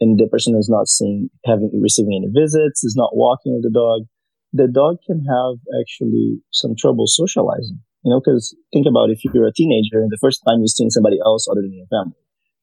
[0.00, 3.70] and the person is not seeing having receiving any visits, is not walking with the
[3.70, 4.08] dog,
[4.52, 7.80] the dog can have actually some trouble socializing.
[8.06, 10.90] You know, because think about if you're a teenager and the first time you're seeing
[10.90, 12.14] somebody else other than your family,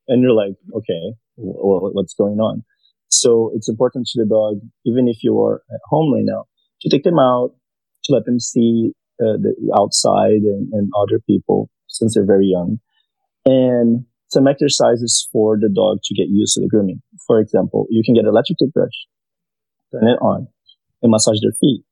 [0.08, 2.64] and you're like, okay, what's going on?
[3.10, 6.46] So it's important to the dog, even if you are at home right now,
[6.80, 7.52] to take them out,
[8.06, 12.80] to let them see uh, the outside and, and other people since they're very young.
[13.46, 17.02] And some exercises for the dog to get used to the grooming.
[17.28, 18.96] For example, you can get an electric toothbrush,
[19.92, 20.48] turn it on,
[21.02, 21.84] and massage their feet.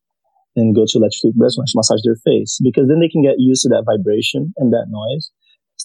[0.56, 3.70] And go to electric toothbrush, massage their face, because then they can get used to
[3.70, 5.32] that vibration and that noise.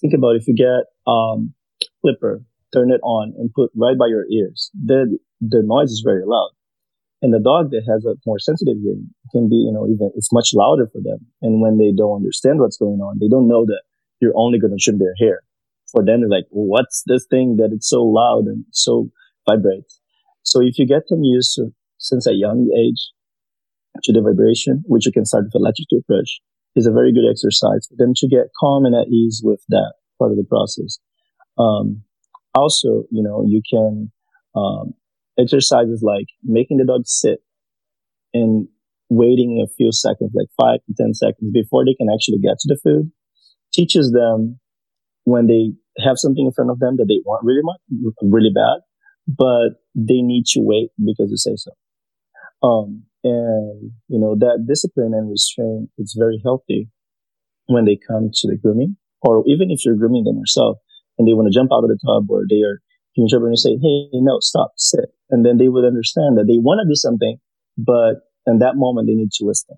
[0.01, 1.55] Think about if you get um,
[2.03, 2.43] clipper,
[2.75, 4.71] turn it on, and put right by your ears.
[4.75, 6.51] The the noise is very loud.
[7.23, 10.33] And the dog that has a more sensitive hearing can be, you know, even it's
[10.33, 11.25] much louder for them.
[11.41, 13.83] And when they don't understand what's going on, they don't know that
[14.21, 15.41] you're only going to trim their hair.
[15.91, 19.11] For them, it's like, what's this thing that it's so loud and so
[19.49, 20.01] vibrates?
[20.43, 23.11] So if you get them used to, since a young age,
[24.05, 26.39] to the vibration, which you can start with a electric toothbrush,
[26.75, 29.95] is a very good exercise for them to get calm and at ease with that
[30.19, 30.99] part of the process.
[31.59, 32.03] Um,
[32.55, 34.11] also, you know, you can
[34.55, 34.95] um,
[35.39, 37.41] exercises like making the dog sit
[38.33, 38.69] and
[39.09, 42.69] waiting a few seconds, like five to 10 seconds before they can actually get to
[42.69, 43.11] the food,
[43.73, 44.59] teaches them
[45.25, 45.73] when they
[46.05, 47.81] have something in front of them that they want really much,
[48.23, 48.81] really bad,
[49.27, 51.73] but they need to wait because you say so.
[52.67, 56.89] Um, and, you know, that discipline and restraint is very healthy
[57.67, 60.79] when they come to the grooming or even if you're grooming them yourself
[61.19, 62.81] and they want to jump out of the tub or they are
[63.15, 65.11] huge and you say, Hey, no, stop, sit.
[65.31, 67.39] And then they would understand that they want to do something,
[67.77, 69.77] but in that moment they need to listen.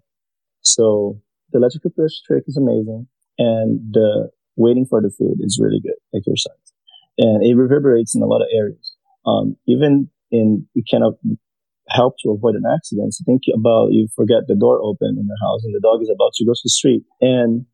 [0.61, 1.21] So
[1.53, 3.07] the electrical push trick is amazing
[3.39, 6.69] and the waiting for the food is really good exercise
[7.17, 8.95] and it reverberates in a lot of areas.
[9.25, 11.15] Um, even in, you cannot
[11.89, 13.15] help to avoid an accident.
[13.15, 16.11] So think about you forget the door open in your house and the dog is
[16.11, 17.67] about to go to the street and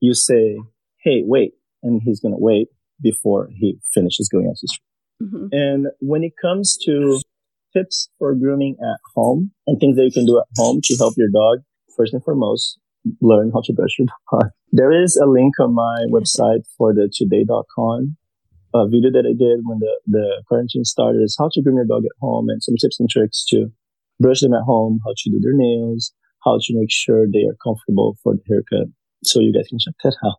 [0.00, 0.58] you say,
[1.02, 1.54] Hey, wait.
[1.82, 2.68] And he's going to wait
[3.02, 4.92] before he finishes going out to the street.
[5.22, 5.46] Mm-hmm.
[5.52, 7.20] And when it comes to
[7.72, 11.14] tips for grooming at home and things that you can do at home to help
[11.16, 11.64] your dog,
[11.96, 12.78] first and foremost,
[13.20, 14.50] learn how to brush your dog.
[14.70, 18.16] There is a link on my website for the today.com
[18.74, 21.86] a video that I did when the, the quarantine started is how to groom your
[21.86, 23.68] dog at home and some tips and tricks to
[24.20, 26.12] brush them at home, how to do their nails,
[26.44, 28.88] how to make sure they are comfortable for the haircut.
[29.24, 30.38] So you guys can check that out.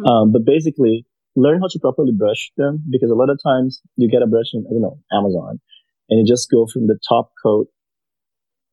[0.00, 0.06] Mm-hmm.
[0.06, 4.08] Um, but basically, learn how to properly brush them because a lot of times you
[4.10, 5.60] get a brush in, I don't know, Amazon
[6.08, 7.68] and you just go from the top coat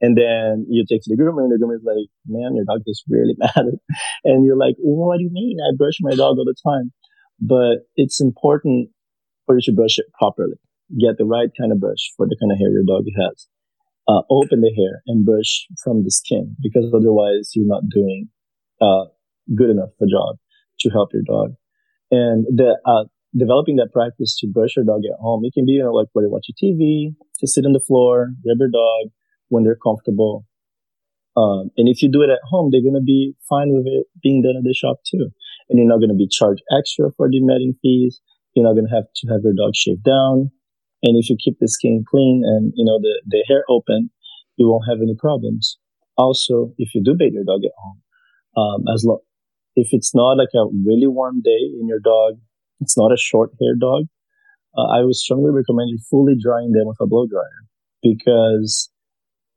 [0.01, 2.81] and then you take to the groomer and the groomer is like, man, your dog
[2.85, 3.79] is really mad.
[4.23, 5.57] and you're like, what do you mean?
[5.59, 6.91] I brush my dog all the time.
[7.39, 8.89] But it's important
[9.55, 10.55] you to brush it properly.
[10.99, 13.47] Get the right kind of brush for the kind of hair your dog has.
[14.07, 18.29] Uh, open the hair and brush from the skin because otherwise you're not doing,
[18.81, 19.05] uh,
[19.55, 20.37] good enough a job
[20.79, 21.53] to help your dog.
[22.09, 23.05] And the, uh,
[23.37, 26.07] developing that practice to brush your dog at home, it can be, you know, like
[26.13, 29.11] where you watch a TV, to sit on the floor, grab your dog
[29.49, 30.45] when they're comfortable.
[31.37, 34.07] Um, and if you do it at home, they're going to be fine with it
[34.21, 35.29] being done at the shop too.
[35.69, 38.19] And you're not going to be charged extra for the matting fees.
[38.59, 40.51] You're not going to have to have your dog shaved down.
[41.01, 44.09] And if you keep the skin clean and, you know, the, the hair open,
[44.57, 45.79] you won't have any problems.
[46.17, 48.01] Also, if you do bathe your dog at home,
[48.57, 49.19] um, as long,
[49.77, 52.33] if it's not like a really warm day in your dog,
[52.81, 54.03] it's not a short hair dog,
[54.77, 57.63] uh, I would strongly recommend you fully drying them with a blow dryer
[58.03, 58.91] because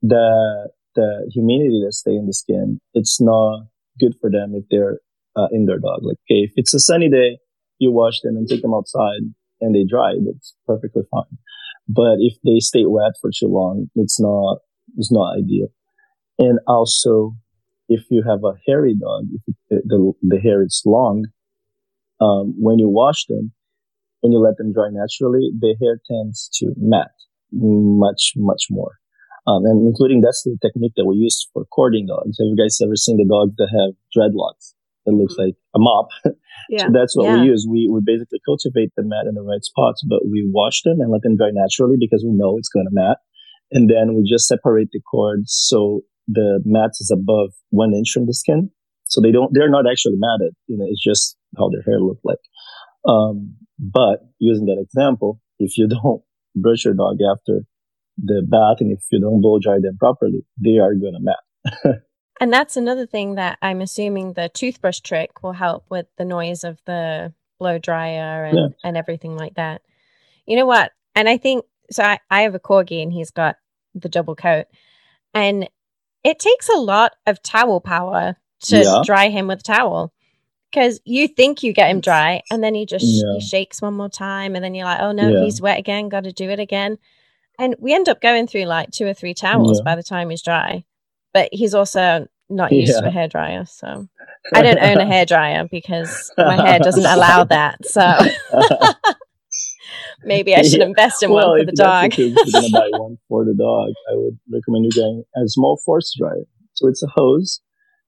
[0.01, 3.67] the, the humidity that stay in the skin, it's not
[3.99, 4.99] good for them if they're
[5.35, 6.03] uh, indoor dog.
[6.03, 7.39] Like, okay, if it's a sunny day,
[7.83, 9.21] you wash them and take them outside
[9.61, 11.37] and they dry, that's perfectly fine.
[11.87, 14.59] But if they stay wet for too long, it's not,
[14.97, 15.67] it's not ideal.
[16.39, 17.35] And also,
[17.89, 21.25] if you have a hairy dog, if the, the hair is long,
[22.21, 23.51] um, when you wash them
[24.21, 27.11] and you let them dry naturally, the hair tends to mat
[27.51, 28.97] much, much more.
[29.45, 32.37] Um, and including that's the technique that we use for cording dogs.
[32.39, 34.73] Have you guys ever seen the dogs that have dreadlocks?
[35.05, 36.07] It looks like a mop.
[36.69, 36.87] Yeah.
[36.87, 37.41] so that's what yeah.
[37.41, 37.67] we use.
[37.69, 41.11] We, we basically cultivate the mat in the right spots, but we wash them and
[41.11, 43.17] let them dry naturally because we know it's going to mat.
[43.71, 48.27] And then we just separate the cords so the mat is above one inch from
[48.27, 48.69] the skin.
[49.05, 50.53] So they don't, they're not actually matted.
[50.67, 52.39] You know, it's just how their hair look like.
[53.05, 56.21] Um, but using that example, if you don't
[56.55, 57.61] brush your dog after
[58.17, 62.01] the bath and if you don't blow dry them properly, they are going to mat.
[62.43, 66.65] And that's another thing that I'm assuming the toothbrush trick will help with the noise
[66.65, 68.67] of the blow dryer and, yeah.
[68.83, 69.81] and everything like that.
[70.45, 70.91] You know what?
[71.15, 72.03] And I think so.
[72.03, 73.55] I, I have a corgi and he's got
[73.95, 74.65] the double coat,
[75.33, 75.69] and
[76.25, 79.01] it takes a lot of towel power to yeah.
[79.05, 80.11] dry him with a towel
[80.69, 83.35] because you think you get him dry and then he just yeah.
[83.35, 85.43] he shakes one more time and then you're like oh no yeah.
[85.43, 86.97] he's wet again got to do it again
[87.59, 90.41] and we end up going through like two or three towels by the time he's
[90.41, 90.83] dry
[91.33, 93.01] but he's also not used yeah.
[93.01, 93.65] to a hair dryer.
[93.65, 94.07] So
[94.53, 97.85] I don't own a hair dryer because my hair doesn't allow that.
[97.85, 98.01] So
[100.23, 100.85] maybe I should yeah.
[100.85, 102.05] invest in well, one for the dog.
[102.13, 105.47] if you're going to buy one for the dog, I would recommend you getting a
[105.47, 106.45] small force dryer.
[106.73, 107.61] So it's a hose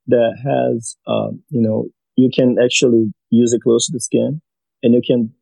[0.08, 4.42] that has, um, you know, you can actually use it close to the skin
[4.84, 5.34] and you can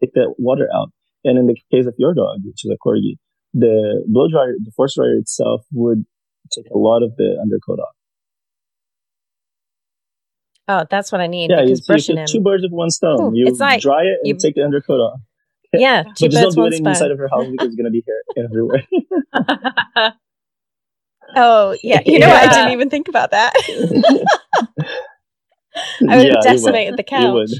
[0.00, 0.90] take that water out.
[1.24, 3.18] And in the case of your dog, which is a corgi,
[3.52, 6.04] the blow dryer, the force dryer itself would
[6.52, 7.95] take a lot of the undercoat off.
[10.68, 11.50] Oh, that's what I need.
[11.50, 12.26] Yeah, because brushing him.
[12.26, 13.20] two birds with one stone.
[13.20, 15.20] Ooh, you it's like, dry it and you, take the undercoat off.
[15.72, 18.02] Yeah, two but just don't do it inside of her house because it's gonna be
[18.06, 18.82] hair everywhere.
[21.36, 22.34] oh yeah, you know yeah.
[22.34, 23.52] I didn't even think about that.
[26.08, 27.50] I would yeah, have decimated the couch.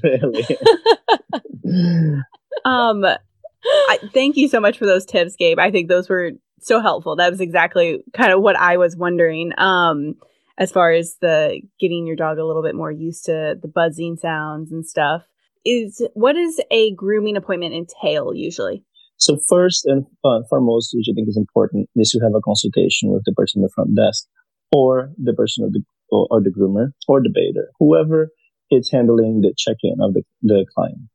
[1.65, 2.23] Would,
[2.65, 5.59] um, I, thank you so much for those tips, Gabe.
[5.59, 7.17] I think those were so helpful.
[7.17, 9.53] That was exactly kind of what I was wondering.
[9.59, 10.15] Um,
[10.59, 14.17] as far as the getting your dog a little bit more used to the buzzing
[14.17, 15.23] sounds and stuff.
[15.65, 18.85] Is what does a grooming appointment entail usually?
[19.19, 20.07] So first and
[20.49, 23.63] foremost which i think is important is to have a consultation with the person in
[23.63, 24.27] the front desk
[24.73, 28.29] or the person of the or, the groomer or the bather whoever
[28.71, 31.09] is handling the check-in of the, the client.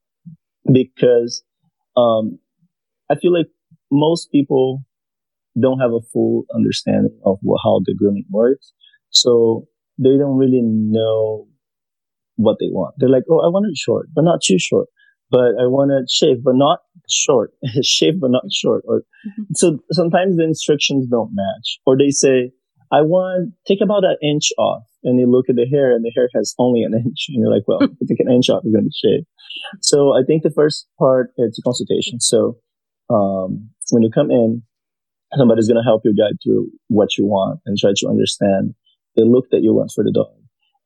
[0.72, 1.44] Because
[1.96, 2.40] um,
[3.10, 3.48] i feel like
[3.92, 4.84] most people
[5.62, 8.74] don't have a full understanding of how the grooming works
[9.12, 11.48] so they don't really know
[12.36, 12.96] what they want.
[12.98, 14.88] They're like, oh, I want it short, but not too short.
[15.30, 17.52] But I want it shaved, but not short.
[17.84, 18.84] shaved, but not short.
[18.86, 19.44] Or mm-hmm.
[19.56, 21.80] so sometimes the instructions don't match.
[21.86, 22.52] Or they say,
[22.92, 26.12] I want take about an inch off, and you look at the hair, and the
[26.14, 28.64] hair has only an inch, and you're like, well, if you take an inch off,
[28.66, 29.28] you're going to be shaved.
[29.82, 32.20] So I think the first part is a consultation.
[32.20, 32.58] So
[33.10, 34.64] um, when you come in,
[35.38, 38.76] somebody's going to help you guide through what you want and try to understand
[39.22, 40.34] the look that you want for the dog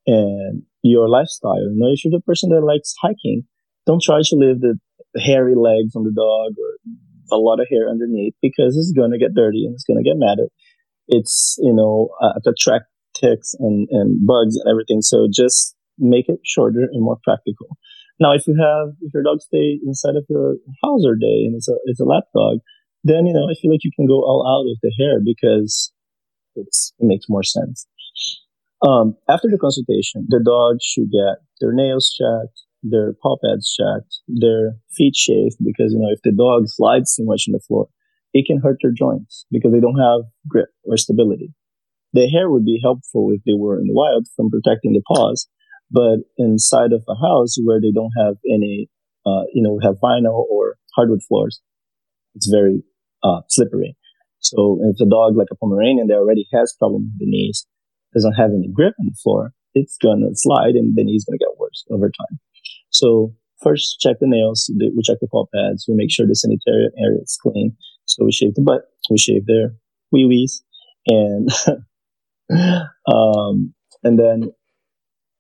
[0.06, 1.64] and your lifestyle.
[1.64, 3.48] You know, if you're the person that likes hiking,
[3.88, 4.76] don't try to leave the
[5.16, 6.70] hairy legs on the dog or
[7.32, 10.04] a lot of hair underneath because it's going to get dirty and it's going to
[10.04, 10.50] get matted.
[11.08, 15.02] It's, you know, uh, to attract ticks and, and bugs and everything.
[15.02, 17.78] So just make it shorter and more practical.
[18.20, 21.56] Now, if you have, if your dog stay inside of your house all day and
[21.56, 22.60] it's a, it's a lap dog,
[23.04, 25.92] then, you know, I feel like you can go all out with the hair because
[26.56, 27.88] it's, it makes more sense.
[28.86, 34.20] Um, after the consultation, the dog should get their nails checked, their paw pads checked,
[34.28, 37.88] their feet shaved because, you know, if the dog slides too much on the floor,
[38.34, 41.54] it can hurt their joints because they don't have grip or stability.
[42.14, 45.48] The hair would be helpful if they were in the wild from protecting the paws,
[45.90, 48.90] but inside of a house where they don't have any,
[49.26, 51.62] uh, you know, have vinyl or hardwood floors,
[52.36, 52.84] it's very
[53.24, 53.98] uh, slippery.
[54.40, 57.66] So if a dog like a Pomeranian that already has problem with the knees,
[58.16, 61.60] doesn't have any grip on the floor, it's gonna slide and then he's gonna get
[61.60, 62.40] worse over time.
[62.90, 66.90] So first check the nails, we check the paw pads, we make sure the sanitary
[66.98, 67.76] area is clean.
[68.06, 69.74] So we shave the butt, we shave their
[70.12, 70.64] wee wees,
[71.08, 71.50] and
[73.08, 74.52] um, and then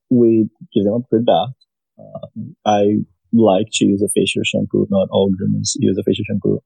[0.09, 1.53] we give them a good bath.
[1.97, 2.28] Uh,
[2.65, 2.97] I
[3.34, 4.88] like to use a facial shampoo.
[4.89, 6.59] Not all groomers use a facial shampoo,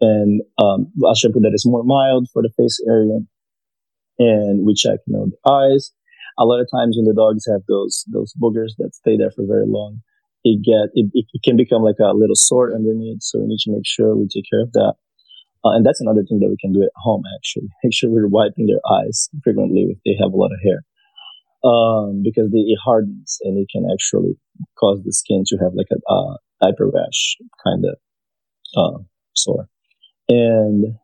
[0.00, 3.18] and um, a shampoo that is more mild for the face area
[4.20, 5.92] and we check, you know, the eyes.
[6.38, 9.44] A lot of times when the dogs have those, those boogers that stay there for
[9.48, 10.02] very long,
[10.44, 13.22] it get, it, it can become like a little sore underneath.
[13.22, 14.94] So we need to make sure we take care of that.
[15.64, 17.68] Uh, and that's another thing that we can do at home, actually.
[17.84, 20.84] Make sure we're wiping their eyes frequently if they have a lot of hair.
[21.62, 24.38] Um, because they, it hardens and it can actually
[24.78, 27.96] cause the skin to have like a, uh, diaper rash kind of,
[28.74, 28.98] uh,
[29.34, 29.68] sore.
[30.30, 30.96] And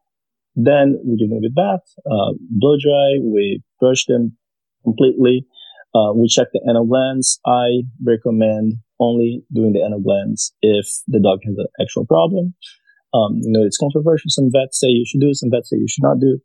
[0.56, 4.36] then we give them a bath, uh, blow dry, we brush them
[4.82, 5.46] completely.
[5.94, 7.38] Uh, we check the anal glands.
[7.46, 12.54] I recommend only doing the anal glands if the dog has an actual problem.
[13.14, 14.28] Um, you know, it's controversial.
[14.28, 16.40] Some vets say you should do, some vets say you should not do.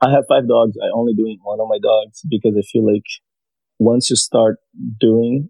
[0.00, 0.76] I have five dogs.
[0.82, 3.08] I only do one of my dogs because I feel like
[3.78, 4.58] once you start
[5.00, 5.48] doing,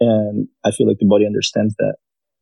[0.00, 1.96] and I feel like the body understands that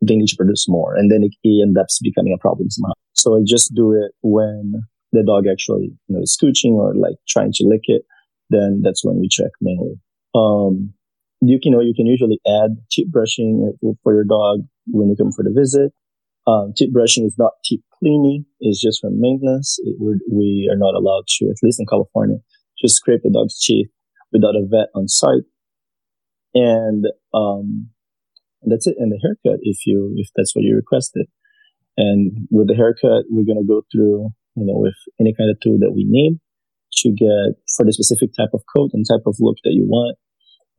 [0.04, 2.92] they need to produce more, and then it, it ends up becoming a problem somehow.
[3.14, 4.82] So I just do it when
[5.12, 8.02] the dog actually, you know, is scooching or like trying to lick it.
[8.50, 9.94] Then that's when we check mainly.
[10.34, 10.92] Um,
[11.40, 13.72] you can, you know, you can usually add teeth brushing
[14.02, 15.92] for your dog when you come for the visit.
[16.46, 18.44] Um, teeth brushing is not teeth cleaning.
[18.60, 19.78] It's just for maintenance.
[19.84, 22.38] It, we are not allowed to, at least in California,
[22.82, 23.88] just scrape the dog's teeth
[24.32, 25.46] without a vet on site.
[26.54, 27.91] And, um,
[28.62, 28.96] and that's it.
[28.98, 31.26] And the haircut, if you, if that's what you requested.
[31.96, 35.78] And with the haircut, we're to go through, you know, with any kind of tool
[35.80, 36.38] that we need
[37.02, 40.16] to get for the specific type of coat and type of look that you want.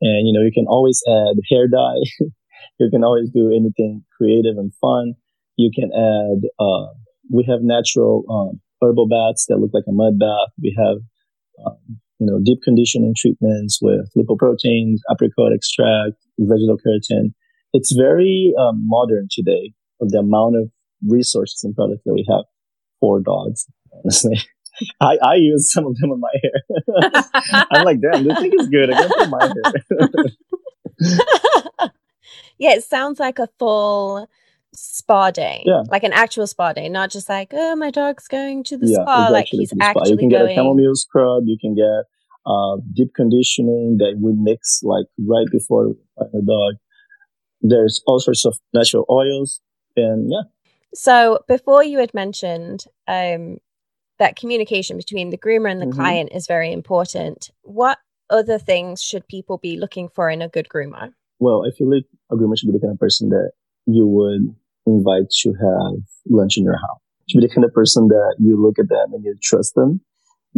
[0.00, 2.02] And, you know, you can always add hair dye.
[2.80, 5.14] you can always do anything creative and fun.
[5.56, 6.92] You can add, uh,
[7.30, 10.50] we have natural, um, herbal baths that look like a mud bath.
[10.60, 10.98] We have,
[11.64, 17.34] um, you know, deep conditioning treatments with lipoproteins, apricot extract, vegetal keratin.
[17.74, 20.70] It's very um, modern today of the amount of
[21.06, 22.44] resources and products that we have
[23.00, 23.66] for dogs.
[23.92, 24.38] Honestly,
[25.00, 27.22] I, I use some of them on my hair.
[27.72, 28.92] I'm like, damn, this thing is good.
[28.92, 29.72] I got my hair.
[32.58, 34.28] yeah, it sounds like a full
[34.72, 35.64] spa day.
[35.66, 35.82] Yeah.
[35.90, 39.02] Like an actual spa day, not just like, oh, my dog's going to the yeah,
[39.02, 39.28] spa.
[39.32, 39.90] Like he's to the spa.
[39.90, 40.46] actually You can going.
[40.46, 41.42] get a chamomile scrub.
[41.46, 42.04] You can get
[42.46, 46.74] uh, deep conditioning that we mix like right before the dog.
[47.64, 49.60] There's all sorts of natural oils,
[49.96, 50.42] and yeah,
[50.94, 53.58] So before you had mentioned um,
[54.18, 55.96] that communication between the groomer and the Mhm.
[55.96, 57.50] client is very important.
[57.62, 57.98] What
[58.30, 61.12] other things should people be looking for in a good groomer?
[61.40, 63.50] well, I feel like a groomer should be the kind of person that
[63.86, 64.54] you would
[64.86, 65.94] invite to have
[66.28, 67.00] lunch in your house.
[67.28, 70.00] Should be the kind of person that you look at them and you trust them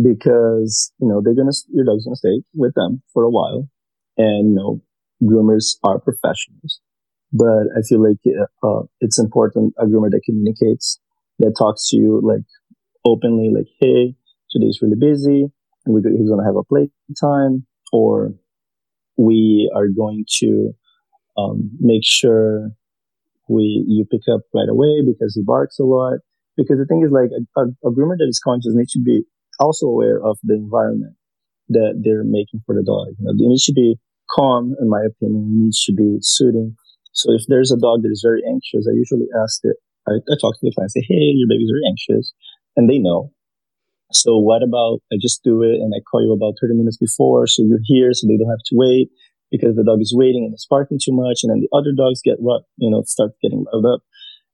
[0.00, 3.68] because, you know, they're to, your dog's going to stay with them for a while.
[4.16, 4.80] And, you know,
[5.22, 6.80] groomers are professionals,
[7.36, 8.18] but I feel like
[8.62, 10.98] uh, it's important a groomer that communicates,
[11.38, 12.44] that talks to you like
[13.04, 14.14] openly, like, Hey,
[14.50, 15.50] today's really busy
[15.84, 18.32] and we're, he's going to have a play time or
[19.16, 20.72] we are going to
[21.38, 22.70] um, make sure
[23.48, 26.18] we you pick up right away because he barks a lot.
[26.56, 29.24] Because the thing is, like a, a, a groomer that is conscious needs to be
[29.60, 31.14] also aware of the environment
[31.68, 33.08] that they're making for the dog.
[33.18, 33.98] You know, they need to be
[34.30, 36.76] calm, in my opinion, needs to be soothing.
[37.16, 39.76] So if there's a dog that is very anxious, I usually ask it.
[40.06, 42.32] I, I talk to the client, say, "Hey, your baby's very anxious,"
[42.76, 43.32] and they know.
[44.12, 47.46] So what about I just do it and I call you about 30 minutes before
[47.46, 49.10] so you're here so they don't have to wait
[49.50, 52.20] because the dog is waiting and it's barking too much and then the other dogs
[52.22, 54.02] get what you know, start getting riled up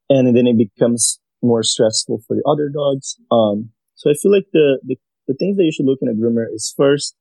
[0.09, 3.17] and then it becomes more stressful for the other dogs.
[3.31, 4.97] Um, so I feel like the, the,
[5.29, 7.15] the things that you should look in a groomer is first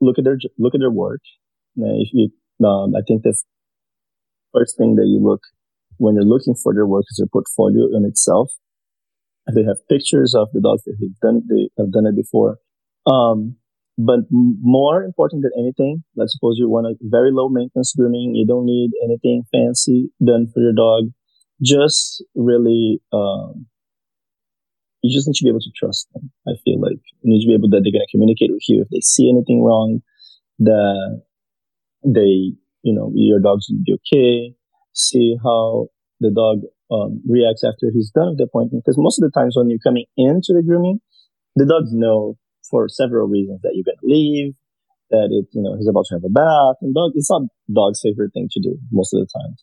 [0.00, 1.20] look at their, look at their work.
[1.76, 2.30] If you,
[2.66, 3.36] um, I think the
[4.54, 5.42] first thing that you look
[5.98, 8.50] when you're looking for their work is their portfolio in itself
[9.52, 12.58] they have pictures of the dogs that they've done, they have done it before.
[13.06, 13.56] Um,
[13.98, 18.34] but more important than anything, let's suppose you want a very low maintenance grooming.
[18.34, 21.10] You don't need anything fancy done for your dog.
[21.62, 23.66] Just really, um,
[25.02, 26.32] you just need to be able to trust them.
[26.48, 28.82] I feel like you need to be able that they're going to communicate with you
[28.82, 30.00] if they see anything wrong,
[30.58, 31.22] that
[32.04, 34.54] they, you know, your dog's going to be okay.
[34.92, 35.88] See how
[36.20, 36.62] the dog
[36.92, 38.84] um, reacts after he's done with the appointment.
[38.84, 41.00] Because most of the times when you're coming into the grooming,
[41.56, 42.36] the dogs know
[42.70, 44.54] for several reasons that you're going to leave,
[45.10, 48.00] that it, you know, he's about to have a bath, and dog, it's not dog's
[48.04, 49.56] favorite thing to do most of the time.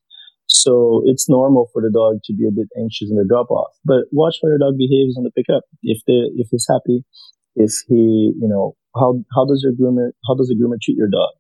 [0.47, 3.71] So it's normal for the dog to be a bit anxious in the drop off,
[3.85, 5.63] but watch how your dog behaves on the pickup.
[5.81, 7.05] If the, if he's happy,
[7.55, 11.09] if he, you know, how, how does your groomer, how does the groomer treat your
[11.09, 11.31] dog?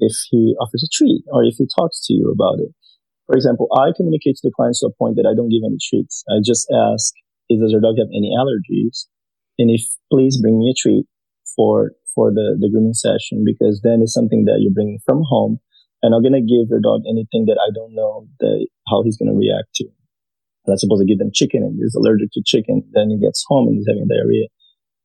[0.00, 2.72] If he offers a treat or if he talks to you about it.
[3.26, 5.78] For example, I communicate to the clients to a point that I don't give any
[5.78, 6.24] treats.
[6.26, 7.14] I just ask,
[7.46, 9.06] does your dog have any allergies?
[9.58, 11.06] And if please bring me a treat
[11.54, 15.60] for, for the, the grooming session because then it's something that you're bringing from home
[16.02, 18.26] and I'm going to give your dog anything that I don't know
[18.88, 19.86] how he's going to react to.
[20.66, 22.84] Let's suppose I give them chicken and he's allergic to chicken.
[22.92, 24.48] Then he gets home and he's having diarrhea.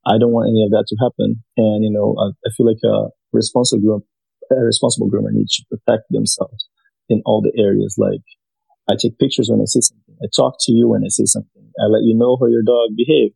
[0.07, 1.43] I don't want any of that to happen.
[1.57, 4.03] And, you know, I, I feel like a responsible groomer,
[4.51, 6.67] a responsible groomer needs to protect themselves
[7.09, 7.95] in all the areas.
[7.97, 8.21] Like
[8.89, 10.15] I take pictures when I see something.
[10.21, 11.63] I talk to you when I see something.
[11.79, 13.35] I let you know how your dog behaved.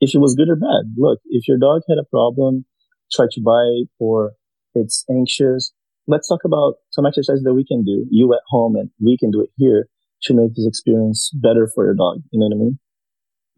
[0.00, 0.94] If it was good or bad.
[0.96, 2.64] Look, if your dog had a problem,
[3.12, 4.32] try to bite or
[4.74, 5.72] it's anxious,
[6.06, 9.30] let's talk about some exercises that we can do, you at home and we can
[9.30, 9.88] do it here
[10.22, 12.22] to make this experience better for your dog.
[12.30, 12.78] You know what I mean?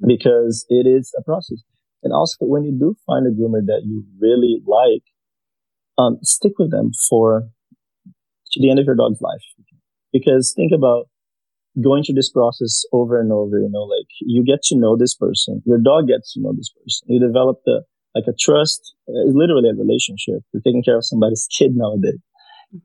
[0.06, 1.62] Because it is a process.
[2.02, 5.02] And also when you do find a groomer that you really like,
[5.98, 7.48] um, stick with them for
[8.52, 9.42] to the end of your dog's life.
[10.12, 11.08] Because think about
[11.82, 15.14] going through this process over and over, you know, like you get to know this
[15.14, 17.08] person, your dog gets to know this person.
[17.08, 17.82] You develop the,
[18.14, 20.46] like a trust, it's literally a relationship.
[20.52, 22.22] You're taking care of somebody's kid nowadays.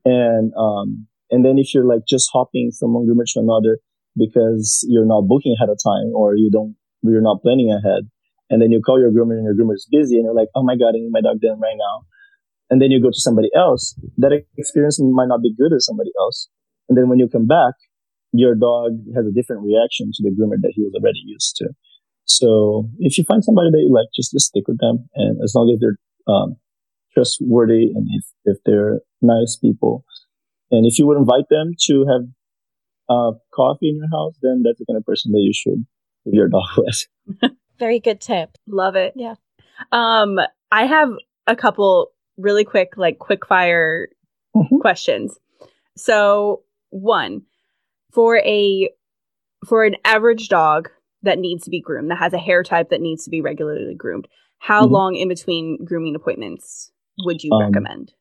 [0.04, 3.78] And, um, and then if you're like just hopping from one groomer to another
[4.16, 8.10] because you're not booking ahead of time or you don't, you're not planning ahead.
[8.50, 10.64] And then you call your groomer and your groomer is busy and you're like, Oh
[10.64, 12.09] my God, I need my dog done right now.
[12.70, 13.98] And then you go to somebody else.
[14.18, 16.48] That experience might not be good as somebody else.
[16.88, 17.74] And then when you come back,
[18.32, 21.70] your dog has a different reaction to the groomer that he was already used to.
[22.24, 25.08] So if you find somebody that you like, just, just stick with them.
[25.16, 25.98] And as long as they're,
[26.32, 26.56] um,
[27.12, 30.04] trustworthy and if, if they're nice people.
[30.70, 32.22] And if you would invite them to have,
[33.08, 35.84] uh, coffee in your house, then that's the kind of person that you should
[36.24, 37.06] give your dog with.
[37.80, 38.56] Very good tip.
[38.68, 39.14] Love it.
[39.16, 39.34] Yeah.
[39.90, 40.38] Um,
[40.70, 41.10] I have
[41.48, 44.08] a couple really quick, like quick fire
[44.56, 44.80] Mhm.
[44.80, 45.38] questions.
[45.96, 47.42] So one,
[48.12, 48.90] for a
[49.66, 50.88] for an average dog
[51.22, 53.94] that needs to be groomed, that has a hair type that needs to be regularly
[53.94, 54.26] groomed,
[54.58, 54.90] how Mhm.
[54.90, 56.90] long in between grooming appointments
[57.24, 58.14] would you Um, recommend?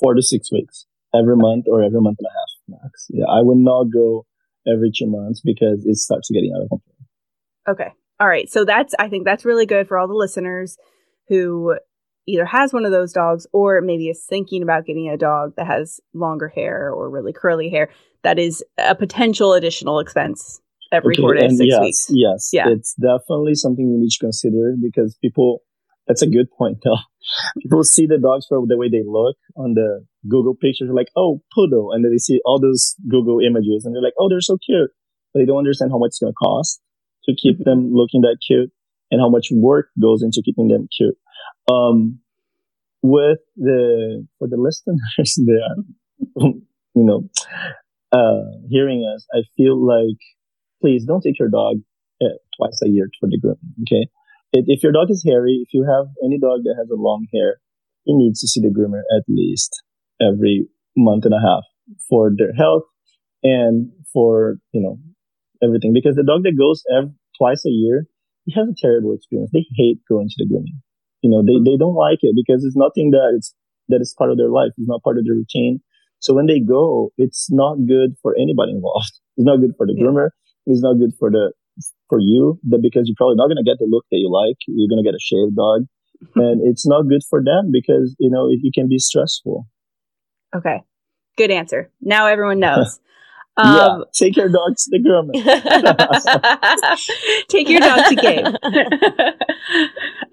[0.00, 3.06] four to six weeks every month or every month and a half max.
[3.10, 3.24] Yeah.
[3.26, 4.26] I would not go
[4.66, 6.96] every two months because it starts getting out of control.
[7.68, 7.92] Okay.
[8.20, 8.48] All right.
[8.50, 10.76] So that's, I think that's really good for all the listeners
[11.28, 11.76] who
[12.26, 15.66] either has one of those dogs or maybe is thinking about getting a dog that
[15.66, 17.90] has longer hair or really curly hair.
[18.22, 20.60] That is a potential additional expense
[20.92, 22.06] every okay, four to six yes, weeks.
[22.10, 22.50] Yes.
[22.52, 22.68] Yeah.
[22.68, 25.62] It's definitely something you need to consider because people,
[26.06, 26.98] that's a good point though.
[27.62, 30.90] people see the dogs for the way they look on the Google pictures.
[30.92, 31.92] Like, oh, poodle.
[31.92, 34.90] And then they see all those Google images and they're like, oh, they're so cute.
[35.32, 36.80] But they don't understand how much it's going to cost
[37.24, 37.70] to keep mm-hmm.
[37.70, 38.70] them looking that cute
[39.10, 41.16] and how much work goes into keeping them cute.
[41.68, 42.20] Um,
[43.02, 46.52] with the, for the listeners there,
[46.94, 47.28] you know,
[48.12, 50.18] uh, hearing us, I feel like,
[50.80, 51.76] please don't take your dog
[52.22, 53.74] uh, twice a year for the grooming.
[53.82, 54.08] Okay.
[54.52, 57.60] If your dog is hairy, if you have any dog that has a long hair,
[58.04, 59.82] he needs to see the groomer at least
[60.20, 61.62] every month and a half
[62.08, 62.82] for their health
[63.42, 64.98] and for, you know,
[65.62, 65.92] everything.
[65.94, 68.06] Because the dog that goes every, twice a year,
[68.44, 69.50] he has a terrible experience.
[69.52, 70.82] They hate going to the grooming.
[71.22, 73.54] You know, they, they don't like it because it's nothing that it's,
[73.88, 74.72] that is part of their life.
[74.76, 75.80] It's not part of their routine.
[76.18, 79.12] So when they go, it's not good for anybody involved.
[79.40, 80.04] It's not good for the yeah.
[80.04, 80.28] groomer.
[80.66, 81.54] It's not good for the,
[82.10, 84.58] for you, but because you're probably not going to get the look that you like.
[84.68, 85.88] You're going to get a shaved dog
[86.36, 89.66] and it's not good for them because, you know, it, it can be stressful.
[90.54, 90.82] Okay.
[91.38, 91.90] Good answer.
[92.02, 93.00] Now everyone knows.
[93.60, 95.34] Um, yeah, take your dog to the groomer.
[97.48, 98.46] take your dog to Gabe.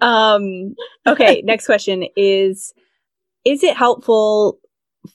[0.00, 0.74] um,
[1.06, 2.72] okay, next question is
[3.44, 4.60] Is it helpful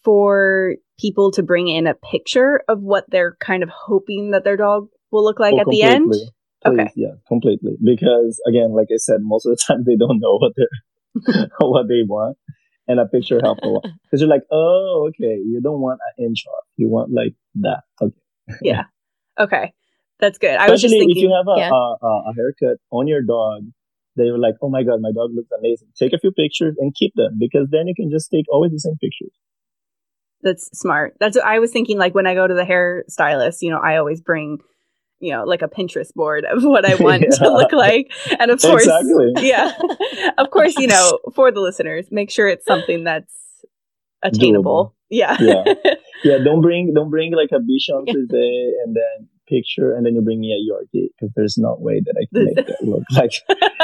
[0.03, 4.57] for people to bring in a picture of what they're kind of hoping that their
[4.57, 6.11] dog will look like oh, at the end?
[6.11, 6.31] Please,
[6.65, 6.91] okay.
[6.95, 7.77] Yeah, completely.
[7.83, 11.87] Because again, like I said, most of the time they don't know what they're what
[11.87, 12.37] they want
[12.87, 16.25] and a picture helps a lot because you're like, oh, okay, you don't want an
[16.25, 17.83] inch off, you want like that.
[18.01, 18.15] Okay.
[18.61, 18.83] yeah.
[19.39, 19.73] Okay.
[20.19, 20.51] That's good.
[20.51, 21.69] I Especially was just thinking, if you have a, yeah.
[21.71, 23.63] a, a, haircut on your dog,
[24.15, 25.89] they were like, oh my god, my dog looks amazing.
[25.97, 28.79] Take a few pictures and keep them because then you can just take always the
[28.79, 29.33] same pictures.
[30.41, 31.15] That's smart.
[31.19, 31.97] That's what I was thinking.
[31.97, 34.59] Like when I go to the hairstylist, you know, I always bring
[35.23, 37.29] you know, like a Pinterest board of what I want yeah.
[37.29, 38.11] to look like.
[38.39, 39.31] And of course, exactly.
[39.47, 39.71] yeah,
[40.37, 43.33] of course, you know, for the listeners, make sure it's something that's
[44.21, 44.89] attainable.
[44.89, 44.93] Doable.
[45.09, 45.37] Yeah.
[45.39, 45.63] yeah.
[46.23, 46.37] Yeah.
[46.43, 50.39] Don't bring, don't bring like a Bichon Frise and then picture and then you bring
[50.39, 53.31] me a Yorkie because there's no way that I can make that look like.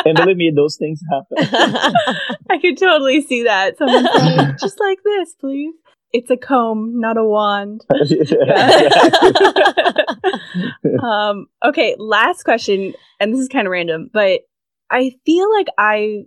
[0.06, 2.18] and believe me, those things happen.
[2.50, 3.78] I could totally see that.
[3.78, 5.74] Someone's like, just like this, please.
[6.12, 7.86] It's a comb, not a wand.
[11.04, 14.42] um, okay, last question, and this is kind of random, but
[14.90, 16.24] I feel like I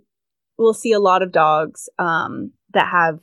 [0.57, 3.19] will see a lot of dogs um, that have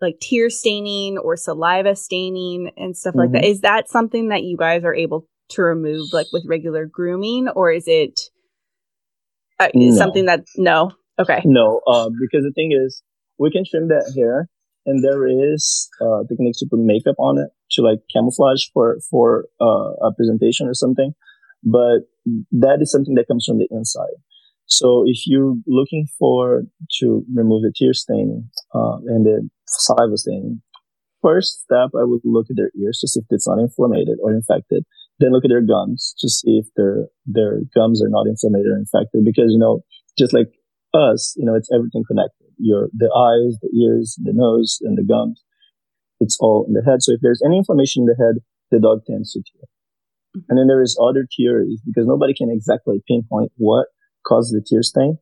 [0.00, 3.20] like tear staining or saliva staining and stuff mm-hmm.
[3.20, 3.44] like that.
[3.44, 3.60] Mm-hmm.
[3.60, 7.84] That something that you guys are able to remove like with regular grooming, or is
[7.86, 8.30] it
[9.60, 9.94] uh, no.
[9.94, 10.92] something that no?
[11.18, 13.02] Okay, no, uh, because the thing is,
[13.38, 14.48] we can trim that hair
[14.86, 19.46] and there is uh, techniques to put makeup on it to like camouflage for for
[19.60, 21.12] uh, a presentation or something.
[21.62, 22.08] But
[22.50, 24.18] that is something that comes from the inside.
[24.66, 26.62] So if you're looking for
[27.00, 30.62] to remove the tear stain uh, and the saliva stain,
[31.20, 34.32] first step I would look at their ears to see if it's not inflamed or
[34.32, 34.84] infected.
[35.18, 38.76] Then look at their gums to see if their their gums are not inflamed or
[38.76, 39.24] infected.
[39.24, 39.84] Because you know,
[40.18, 40.50] just like
[40.94, 45.04] us, you know, it's everything connected your the eyes, the ears, the nose, and the
[45.04, 45.42] gums.
[46.20, 47.02] It's all in the head.
[47.02, 49.66] So if there's any inflammation in the head, the dog tends to tear.
[49.66, 50.46] Mm-hmm.
[50.48, 53.86] And then there is other theories because nobody can exactly pinpoint what
[54.26, 55.18] caused the tear stain.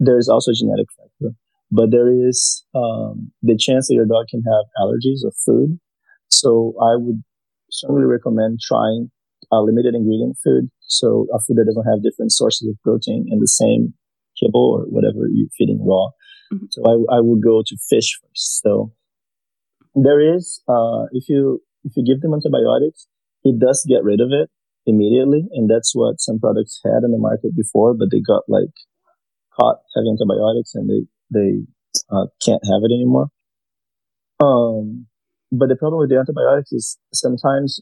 [0.00, 1.34] There is also a genetic factor,
[1.70, 5.78] but there is um, the chance that your dog can have allergies of food.
[6.30, 7.22] So I would
[7.70, 9.10] strongly recommend trying
[9.52, 10.70] a limited ingredient food.
[10.80, 13.94] So a food that doesn't have different sources of protein in the same
[14.40, 16.08] kibble or whatever you're feeding raw.
[16.52, 16.66] Mm-hmm.
[16.70, 18.62] So I, I would go to fish first.
[18.62, 18.92] So
[19.94, 23.08] there is, uh, if you, if you give them antibiotics,
[23.44, 24.50] it does get rid of it
[24.86, 25.48] immediately.
[25.52, 28.74] And that's what some products had in the market before, but they got like
[29.58, 31.66] caught having antibiotics and they, they,
[32.10, 33.28] uh, can't have it anymore.
[34.42, 35.06] Um,
[35.52, 37.80] but the problem with the antibiotics is sometimes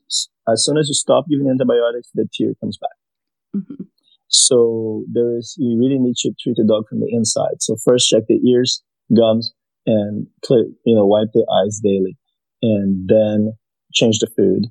[0.49, 3.62] as soon as you stop giving antibiotics, the tear comes back.
[3.62, 3.85] Mm-hmm.
[4.31, 7.61] So there is, you really need to treat the dog from the inside.
[7.61, 8.83] So first check the ears,
[9.14, 9.53] gums,
[9.87, 12.16] and clear, you know, wipe the eyes daily
[12.62, 13.53] and then
[13.93, 14.66] change the food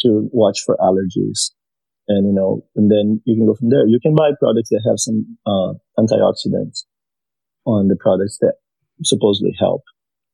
[0.00, 1.50] to watch for allergies.
[2.06, 3.86] And, you know, and then you can go from there.
[3.86, 6.84] You can buy products that have some, uh, antioxidants
[7.66, 8.54] on the products that
[9.02, 9.82] supposedly help.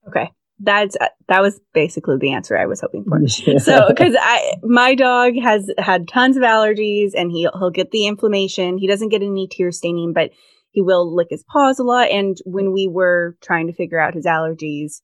[0.09, 0.31] Okay.
[0.59, 3.21] That's uh, that was basically the answer I was hoping for.
[3.59, 8.07] So, because I my dog has had tons of allergies, and he he'll get the
[8.07, 8.79] inflammation.
[8.79, 10.31] He doesn't get any tear staining, but
[10.71, 12.11] he will lick his paws a lot.
[12.11, 15.01] And when we were trying to figure out his allergies,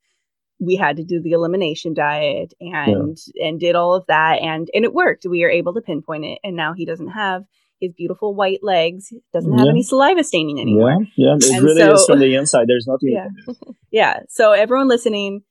[0.61, 3.49] we had to do the elimination diet and yeah.
[3.49, 5.27] and did all of that, and and it worked.
[5.29, 7.45] We were able to pinpoint it, and now he doesn't have
[7.83, 9.13] his beautiful white legs.
[9.33, 9.71] Doesn't have yeah.
[9.71, 10.97] any saliva staining anymore.
[11.17, 11.35] Yeah, yeah.
[11.37, 12.67] It and really so, is from the inside.
[12.69, 13.11] There's nothing.
[13.13, 13.55] Yeah,
[13.91, 14.21] yeah.
[14.29, 15.43] So everyone listening,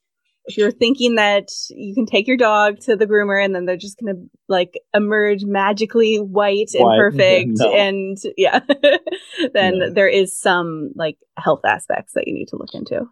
[0.46, 3.78] if you're thinking that you can take your dog to the groomer and then they're
[3.78, 4.18] just gonna
[4.48, 6.82] like emerge magically white, white.
[6.82, 7.74] and perfect, no.
[7.74, 8.60] and yeah,
[9.54, 9.90] then yeah.
[9.94, 13.06] there is some like health aspects that you need to look into.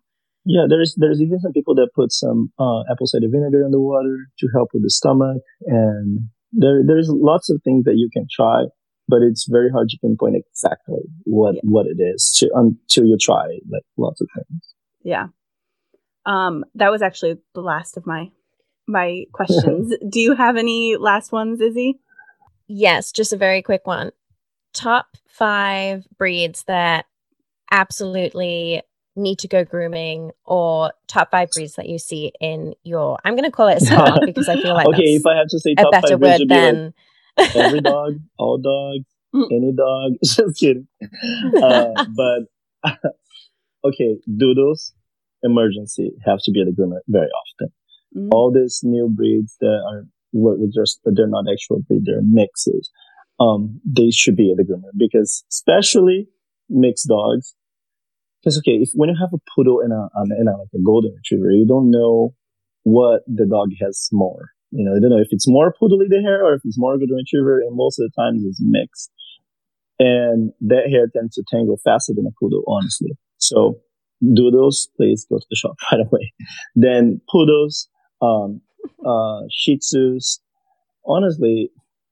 [0.45, 3.81] Yeah, there's there's even some people that put some uh, apple cider vinegar in the
[3.81, 6.21] water to help with the stomach, and
[6.53, 8.63] there there's lots of things that you can try
[9.09, 11.61] but it's very hard to pinpoint exactly what yeah.
[11.63, 14.61] what it is to, until you try like lots of things.
[15.03, 15.27] Yeah.
[16.25, 18.31] Um, that was actually the last of my
[18.87, 19.93] my questions.
[20.09, 21.99] Do you have any last ones, Izzy?
[22.67, 24.11] Yes, just a very quick one.
[24.73, 27.05] Top five breeds that
[27.71, 28.83] absolutely
[29.15, 33.51] need to go grooming or top five breeds that you see in your I'm gonna
[33.51, 36.17] call it smart because I feel like okay if I have to say a better
[36.17, 36.93] word than
[37.55, 39.47] every dog, all dogs, mm.
[39.51, 40.13] any dog.
[40.23, 40.87] Just kidding.
[41.61, 42.91] Uh, but
[43.85, 44.93] okay, doodles,
[45.43, 47.73] emergency have to be at the groomer very often.
[48.15, 48.29] Mm.
[48.31, 52.91] All these new breeds that are what just they're not actual breed, they're mixes.
[53.39, 56.27] Um, they should be at the groomer because especially
[56.69, 57.55] mixed dogs.
[58.41, 61.13] Because okay, if when you have a poodle and a, and a like a golden
[61.13, 62.33] retriever, you don't know
[62.83, 64.51] what the dog has more.
[64.71, 66.97] You know, I don't know if it's more poodly the hair or if it's more
[66.97, 69.11] golden retriever, and most of the times it's mixed.
[69.99, 73.17] And that hair tends to tangle faster than a poodle, honestly.
[73.37, 73.79] So
[74.21, 76.33] doodles, please go to the shop right away.
[76.75, 77.89] Then poodles,
[78.21, 78.61] um,
[79.05, 80.39] uh, shih tzus.
[81.05, 81.71] Honestly,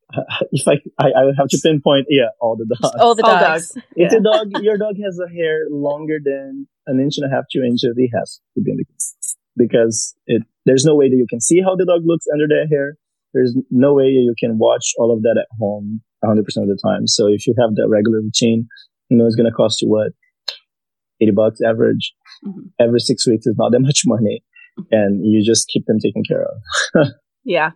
[0.52, 2.96] if I, I, I would have to pinpoint, yeah, all the dogs.
[3.00, 3.34] All the dogs.
[3.34, 3.72] All dogs.
[3.96, 4.18] If yeah.
[4.18, 7.62] the dog, your dog has a hair longer than an inch and a half, two
[7.62, 8.86] inches, he has to be in the
[9.58, 12.68] because it, there's no way that you can see how the dog looks under that
[12.70, 12.96] hair.
[13.34, 17.08] There's no way you can watch all of that at home 100% of the time.
[17.08, 18.68] So if you have that regular routine,
[19.10, 20.14] you know, it's going to cost you what?
[21.22, 22.14] 80 bucks average.
[22.46, 22.68] Mm-hmm.
[22.80, 24.44] Every six weeks is not that much money.
[24.92, 27.08] And you just keep them taken care of.
[27.44, 27.72] yeah.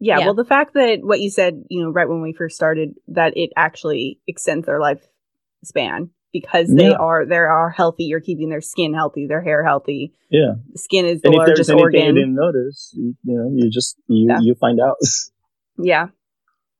[0.00, 0.18] yeah.
[0.18, 0.24] Yeah.
[0.24, 3.36] Well, the fact that what you said, you know, right when we first started, that
[3.36, 6.10] it actually extends their lifespan
[6.40, 6.96] because they yeah.
[6.96, 8.04] are they are healthy.
[8.04, 10.12] You're keeping their skin healthy, their hair healthy.
[10.30, 12.06] Yeah, skin is the and largest if organ.
[12.06, 14.38] You didn't notice, you, you know, you just you yeah.
[14.40, 14.96] you find out.
[15.78, 16.08] yeah.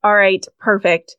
[0.03, 0.45] All right.
[0.59, 1.15] Perfect.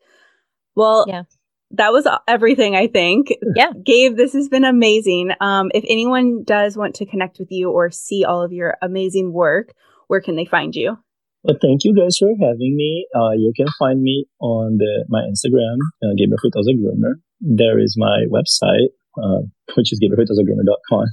[0.74, 1.06] Well.
[1.08, 1.24] Yeah.
[1.72, 3.30] That was everything, I think.
[3.54, 3.72] Yeah.
[3.84, 5.32] Gabe, this has been amazing.
[5.38, 9.34] Um, if anyone does want to connect with you or see all of your amazing
[9.34, 9.74] work,
[10.06, 10.96] where can they find you?
[11.42, 13.06] Well, thank you guys for having me.
[13.14, 17.96] Uh, you can find me on the my Instagram, uh, Gabriel Feitosa Groomer there is
[17.98, 19.42] my website, uh,
[19.74, 21.06] which is gabrielfeitosagroomer.com.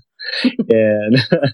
[0.70, 1.18] and,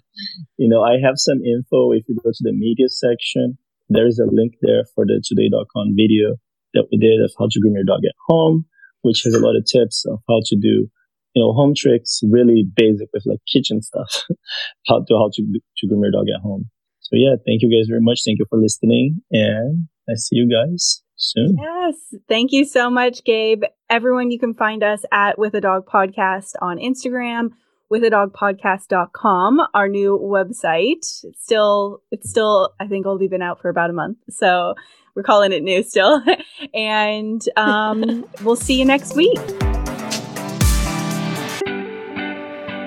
[0.57, 1.91] you know, I have some info.
[1.91, 3.57] If you go to the media section,
[3.89, 6.35] there is a link there for the today.com video
[6.73, 8.65] that we did of how to groom your dog at home,
[9.01, 10.87] which has a lot of tips of how to do,
[11.35, 14.23] you know, home tricks, really basic with like kitchen stuff,
[14.87, 16.69] how to, how to, to groom your dog at home.
[17.01, 18.21] So yeah, thank you guys very much.
[18.25, 21.57] Thank you for listening and I see you guys soon.
[21.59, 21.95] Yes.
[22.27, 23.63] Thank you so much, Gabe.
[23.89, 27.49] Everyone, you can find us at With a Dog Podcast on Instagram,
[27.89, 31.23] with a dog podcast.com, our new website.
[31.23, 34.17] It's still, it's still, I think only been out for about a month.
[34.29, 34.75] So
[35.15, 36.23] we're calling it new still.
[36.73, 39.39] and um, we'll see you next week.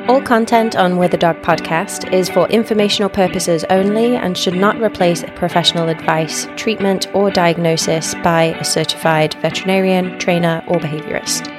[0.06, 5.24] All content on With Dog podcast is for informational purposes only and should not replace
[5.34, 11.53] professional advice, treatment, or diagnosis by a certified veterinarian, trainer, or behaviorist.